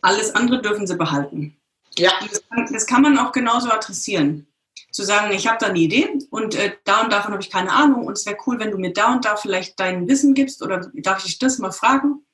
[0.00, 1.56] Alles andere dürfen sie behalten.
[1.96, 2.12] Ja.
[2.28, 4.46] Das kann, das kann man auch genauso adressieren.
[4.94, 7.72] Zu sagen, ich habe da eine Idee und äh, da und davon habe ich keine
[7.72, 10.62] Ahnung und es wäre cool, wenn du mir da und da vielleicht dein Wissen gibst
[10.62, 12.24] oder darf ich das mal fragen?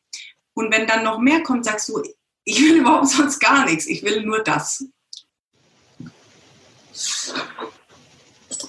[0.53, 2.03] Und wenn dann noch mehr kommt, sagst du,
[2.45, 3.87] ich will überhaupt sonst gar nichts.
[3.87, 4.85] Ich will nur das.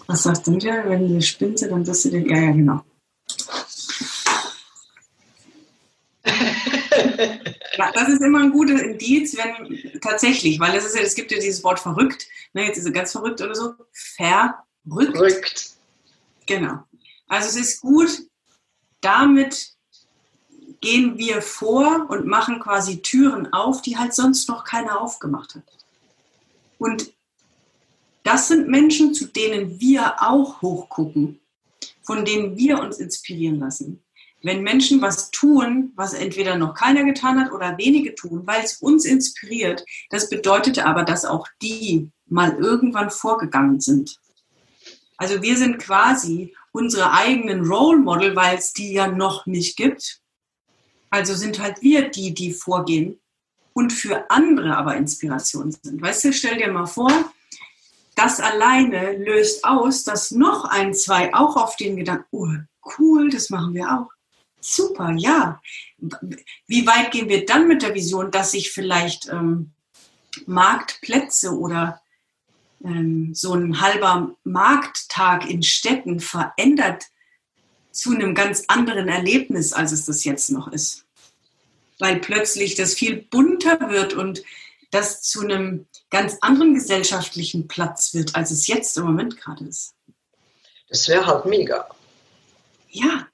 [0.08, 0.88] Was sagst du wieder?
[0.88, 2.30] Wenn du eine spinnt, dann wirst du den.
[2.30, 2.86] Ja, ja, genau.
[7.94, 11.40] Das ist immer ein gutes Indiz, wenn tatsächlich, weil es, ist ja, es gibt ja
[11.40, 15.18] dieses Wort verrückt, ne, jetzt ist er ganz verrückt oder so, verrückt.
[15.18, 15.72] Verrückt.
[16.46, 16.84] Genau.
[17.28, 18.10] Also es ist gut,
[19.02, 19.74] damit
[20.82, 25.64] gehen wir vor und machen quasi Türen auf, die halt sonst noch keiner aufgemacht hat.
[26.78, 27.14] Und
[28.24, 31.40] das sind Menschen, zu denen wir auch hochgucken,
[32.02, 34.01] von denen wir uns inspirieren lassen.
[34.44, 38.78] Wenn Menschen was tun, was entweder noch keiner getan hat oder wenige tun, weil es
[38.78, 44.18] uns inspiriert, das bedeutet aber, dass auch die mal irgendwann vorgegangen sind.
[45.18, 50.22] Also wir sind quasi unsere eigenen Role Model, weil es die ja noch nicht gibt,
[51.12, 53.20] also sind halt wir die, die vorgehen
[53.74, 56.02] und für andere aber Inspiration sind.
[56.02, 57.12] Weißt du, stell dir mal vor,
[58.16, 62.48] das alleine löst aus, dass noch ein, zwei auch auf den Gedanken, oh,
[62.98, 64.10] cool, das machen wir auch.
[64.62, 65.60] Super, ja.
[66.68, 69.72] Wie weit gehen wir dann mit der Vision, dass sich vielleicht ähm,
[70.46, 72.02] Marktplätze oder
[72.84, 77.06] ähm, so ein halber Markttag in Städten verändert
[77.92, 81.06] zu einem ganz anderen Erlebnis, als es das jetzt noch ist.
[82.00, 84.44] Weil plötzlich das viel bunter wird und
[84.92, 89.96] das zu einem ganz anderen gesellschaftlichen Platz wird, als es jetzt im Moment gerade ist.
[90.88, 91.88] Das wäre halt mega.
[92.90, 93.28] Ja.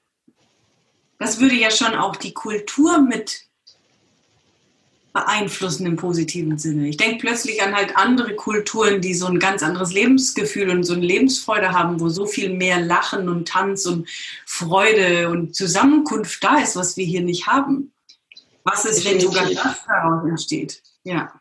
[1.18, 3.48] Das würde ja schon auch die Kultur mit
[5.12, 6.88] beeinflussen im positiven Sinne.
[6.88, 10.94] Ich denke plötzlich an halt andere Kulturen, die so ein ganz anderes Lebensgefühl und so
[10.94, 14.08] eine Lebensfreude haben, wo so viel mehr Lachen und Tanz und
[14.46, 17.92] Freude und Zusammenkunft da ist, was wir hier nicht haben.
[18.64, 20.82] Was ist, wenn sogar das daraus entsteht?
[21.04, 21.32] Ja.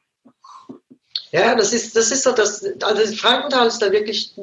[1.32, 4.34] Ja, das ist, das ist so das, also Frankenthal ist da wirklich,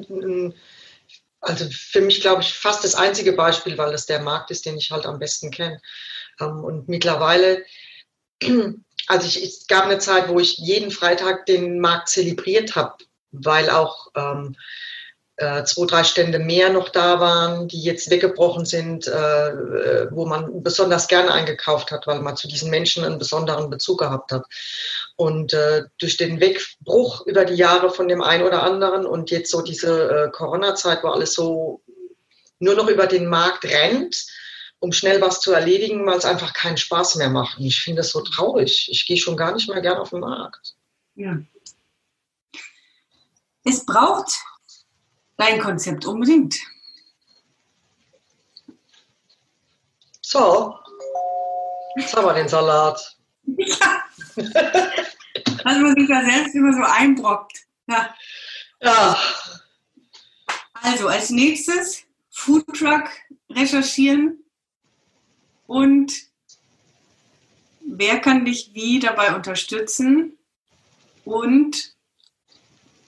[1.45, 4.76] also für mich glaube ich fast das einzige Beispiel, weil das der Markt ist, den
[4.76, 5.80] ich halt am besten kenne.
[6.40, 7.64] Ähm, und mittlerweile
[9.07, 12.97] also ich, es gab eine Zeit, wo ich jeden Freitag den Markt zelebriert habe,
[13.32, 14.57] weil auch ähm,
[15.37, 20.62] äh, zwei, drei Stände mehr noch da waren, die jetzt weggebrochen sind, äh, wo man
[20.62, 24.45] besonders gerne eingekauft hat, weil man zu diesen Menschen einen besonderen Bezug gehabt hat.
[25.16, 29.51] Und äh, durch den Wegbruch über die Jahre von dem einen oder anderen und jetzt
[29.51, 31.82] so diese äh, Corona-Zeit, wo alles so
[32.61, 34.24] nur noch über den Markt rennt,
[34.78, 37.59] um schnell was zu erledigen, weil es einfach keinen Spaß mehr macht.
[37.59, 38.89] Und ich finde das so traurig.
[38.91, 40.74] Ich gehe schon gar nicht mehr gern auf den Markt.
[41.16, 41.39] Ja.
[43.64, 44.30] Es braucht
[45.37, 46.57] dein Konzept unbedingt.
[50.20, 50.78] So,
[51.97, 53.16] jetzt haben wir den Salat.
[53.47, 54.05] Ja.
[55.64, 57.59] Was man sich da selbst immer so einbrockt.
[57.87, 58.14] Ja.
[58.80, 59.16] Ja,
[60.74, 63.09] Also als nächstes Foodtruck
[63.51, 64.45] recherchieren
[65.66, 66.12] und
[67.87, 70.37] wer kann dich wie dabei unterstützen
[71.24, 71.93] und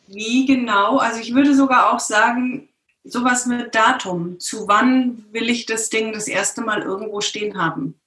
[0.09, 2.69] wie genau, also ich würde sogar auch sagen,
[3.05, 8.01] sowas mit Datum, zu wann will ich das Ding das erste Mal irgendwo stehen haben.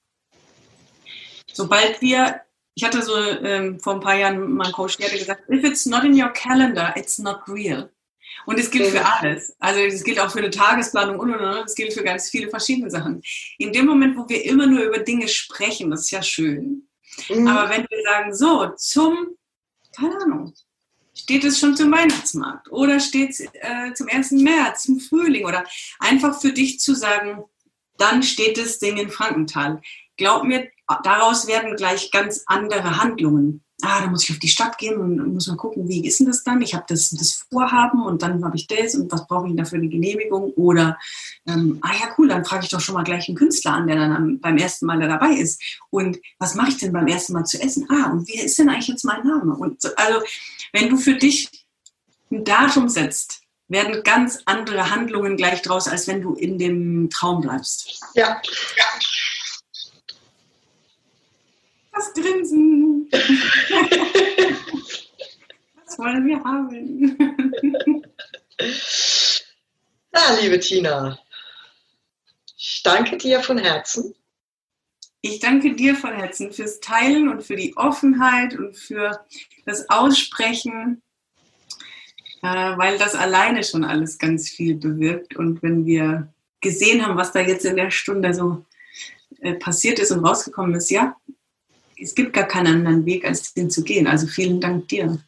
[1.52, 2.40] Sobald wir,
[2.74, 5.64] ich hatte so ähm, vor ein paar Jahren mal einen Coach, der hatte gesagt, if
[5.64, 7.90] it's not in your calendar, it's not real.
[8.46, 9.54] Und es gilt für alles.
[9.58, 11.66] Also es gilt auch für eine Tagesplanung und, und, und.
[11.66, 13.22] Es gilt für ganz viele verschiedene Sachen.
[13.58, 16.88] In dem Moment, wo wir immer nur über Dinge sprechen, das ist ja schön.
[17.28, 17.46] Mhm.
[17.48, 19.36] Aber wenn wir sagen, so, zum,
[19.94, 20.54] keine Ahnung,
[21.20, 24.32] steht es schon zum Weihnachtsmarkt oder steht es äh, zum 1.
[24.32, 25.64] März, zum Frühling oder
[25.98, 27.44] einfach für dich zu sagen,
[27.98, 29.80] dann steht das Ding in Frankenthal.
[30.16, 30.68] Glaub mir,
[31.02, 33.62] daraus werden gleich ganz andere Handlungen.
[33.82, 36.26] Ah, da muss ich auf die Stadt gehen und muss mal gucken, wie ist denn
[36.26, 36.60] das dann?
[36.62, 39.78] Ich habe das, das Vorhaben und dann habe ich das und was brauche ich dafür
[39.78, 40.52] eine Genehmigung?
[40.52, 40.98] Oder,
[41.46, 43.96] ähm, ah ja, cool, dann frage ich doch schon mal gleich einen Künstler an, der
[43.96, 45.62] dann am, beim ersten Mal da dabei ist.
[45.90, 47.86] Und was mache ich denn beim ersten Mal zu essen?
[47.90, 49.54] Ah, und wer ist denn eigentlich jetzt mein Name?
[49.54, 50.20] Und so, also,
[50.72, 51.50] wenn du für dich
[52.30, 57.40] ein Datum setzt, werden ganz andere Handlungen gleich draus, als wenn du in dem Traum
[57.40, 58.00] bleibst.
[58.14, 58.40] ja.
[61.92, 63.08] Das Grinsen.
[65.84, 67.18] Was wollen wir haben?
[70.12, 71.18] Ja, liebe Tina,
[72.56, 74.14] ich danke dir von Herzen.
[75.22, 79.24] Ich danke dir von Herzen fürs Teilen und für die Offenheit und für
[79.66, 81.02] das Aussprechen,
[82.42, 85.36] äh, weil das alleine schon alles ganz viel bewirkt.
[85.36, 88.64] Und wenn wir gesehen haben, was da jetzt in der Stunde so
[89.40, 91.16] äh, passiert ist und rausgekommen ist, ja,
[92.00, 94.06] es gibt gar keinen anderen Weg, als den zu gehen.
[94.06, 95.18] Also vielen Dank dir.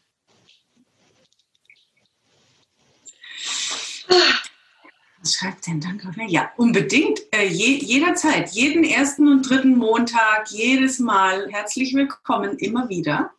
[5.20, 6.24] Was schreibt denn gerade?
[6.26, 7.20] Ja, unbedingt.
[7.30, 11.48] Äh, je, jederzeit, jeden ersten und dritten Montag, jedes Mal.
[11.50, 13.30] Herzlich willkommen, immer wieder.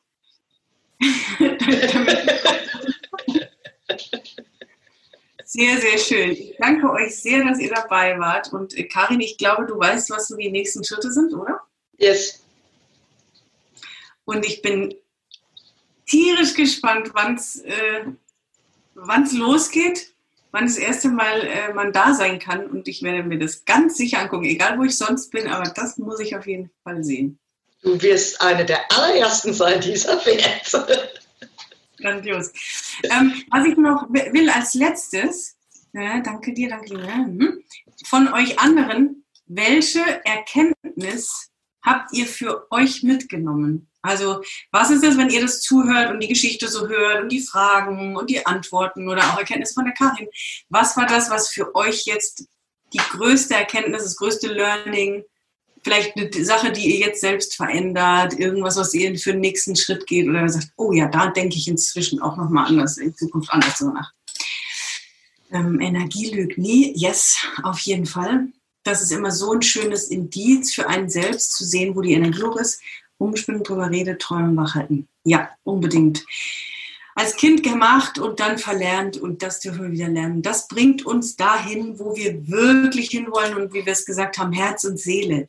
[5.43, 6.31] sehr, sehr schön.
[6.31, 8.53] Ich danke euch sehr, dass ihr dabei wart.
[8.53, 11.59] Und äh, Karin, ich glaube, du weißt, was so die nächsten Schritte sind, oder?
[11.97, 12.42] Yes.
[14.25, 14.95] Und ich bin
[16.05, 18.05] tierisch gespannt, wann es äh,
[18.95, 20.13] wann's losgeht,
[20.51, 22.67] wann das erste Mal äh, man da sein kann.
[22.67, 25.97] Und ich werde mir das ganz sicher angucken, egal wo ich sonst bin, aber das
[25.97, 27.39] muss ich auf jeden Fall sehen.
[27.81, 31.19] Du wirst eine der allerersten sein, die es erfährt.
[31.97, 32.51] Grandios.
[33.03, 35.57] Ähm, was ich noch will als letztes,
[35.93, 37.63] äh, danke dir, danke dir, hm,
[38.05, 41.51] von euch anderen, welche Erkenntnis
[41.81, 43.89] habt ihr für euch mitgenommen?
[44.03, 44.41] Also,
[44.71, 48.15] was ist es, wenn ihr das zuhört und die Geschichte so hört und die Fragen
[48.17, 50.27] und die Antworten oder auch Erkenntnisse von der Karin?
[50.69, 52.45] Was war das, was für euch jetzt
[52.93, 55.23] die größte Erkenntnis, das größte Learning,
[55.83, 60.05] vielleicht eine Sache, die ihr jetzt selbst verändert, irgendwas, was ihr für den nächsten Schritt
[60.05, 63.77] geht oder sagt, oh ja, da denke ich inzwischen auch nochmal anders, in Zukunft anders
[63.77, 64.13] drüber nach.
[65.51, 68.47] Ähm, Energie lügt nie, yes, auf jeden Fall.
[68.83, 72.43] Das ist immer so ein schönes Indiz für einen selbst zu sehen, wo die Energie
[72.43, 72.81] hoch ist.
[73.17, 75.07] Umspinnen, drüber reden, träumen, wachhalten.
[75.23, 76.25] Ja, unbedingt.
[77.15, 80.41] Als Kind gemacht und dann verlernt und das dürfen wir wieder lernen.
[80.41, 84.83] Das bringt uns dahin, wo wir wirklich hinwollen und wie wir es gesagt haben, Herz
[84.83, 85.47] und Seele.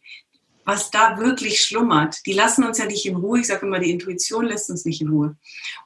[0.66, 3.40] Was da wirklich schlummert, die lassen uns ja nicht in Ruhe.
[3.40, 5.36] Ich sage immer, die Intuition lässt uns nicht in Ruhe.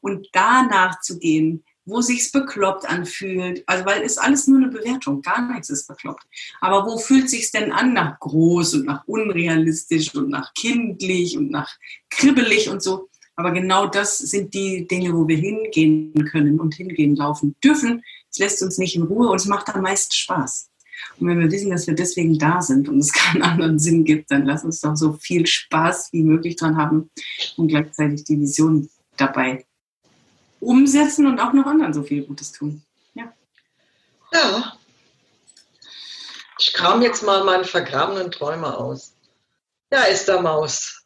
[0.01, 3.65] Und danach zu gehen, wo sich's bekloppt anfühlt.
[3.67, 6.25] Also, weil ist alles nur eine Bewertung, gar nichts ist bekloppt.
[6.61, 11.51] Aber wo fühlt sich's denn an nach groß und nach unrealistisch und nach kindlich und
[11.51, 11.77] nach
[12.11, 13.09] kribbelig und so?
[13.37, 18.03] Aber genau das sind die Dinge, wo wir hingehen können und hingehen laufen dürfen.
[18.31, 20.69] Es lässt uns nicht in Ruhe und es macht am meisten Spaß.
[21.21, 24.31] Und wenn wir wissen, dass wir deswegen da sind und es keinen anderen Sinn gibt,
[24.31, 27.11] dann lass uns doch so viel Spaß wie möglich dran haben
[27.57, 29.65] und gleichzeitig die Vision dabei
[30.61, 32.83] umsetzen und auch noch anderen so viel Gutes tun.
[33.15, 33.33] Ja.
[34.33, 34.73] Ja.
[36.59, 39.15] Ich kram jetzt mal meine vergrabenen Träume aus.
[39.93, 41.03] Ja, ist der Maus.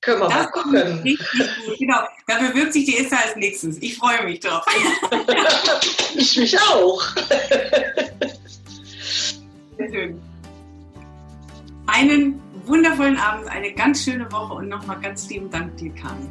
[0.00, 1.02] Können wir mal Das kommt gucken.
[1.02, 1.28] richtig
[1.66, 1.78] gut.
[1.78, 2.00] Genau.
[2.26, 3.78] Da bewirbt sich die Esther als nächstes.
[3.80, 4.64] Ich freue mich drauf.
[6.16, 7.02] ich mich auch.
[9.76, 10.20] Sehr schön.
[11.86, 16.30] einen wundervollen Abend, eine ganz schöne Woche und nochmal ganz lieben Dank dir, Karin.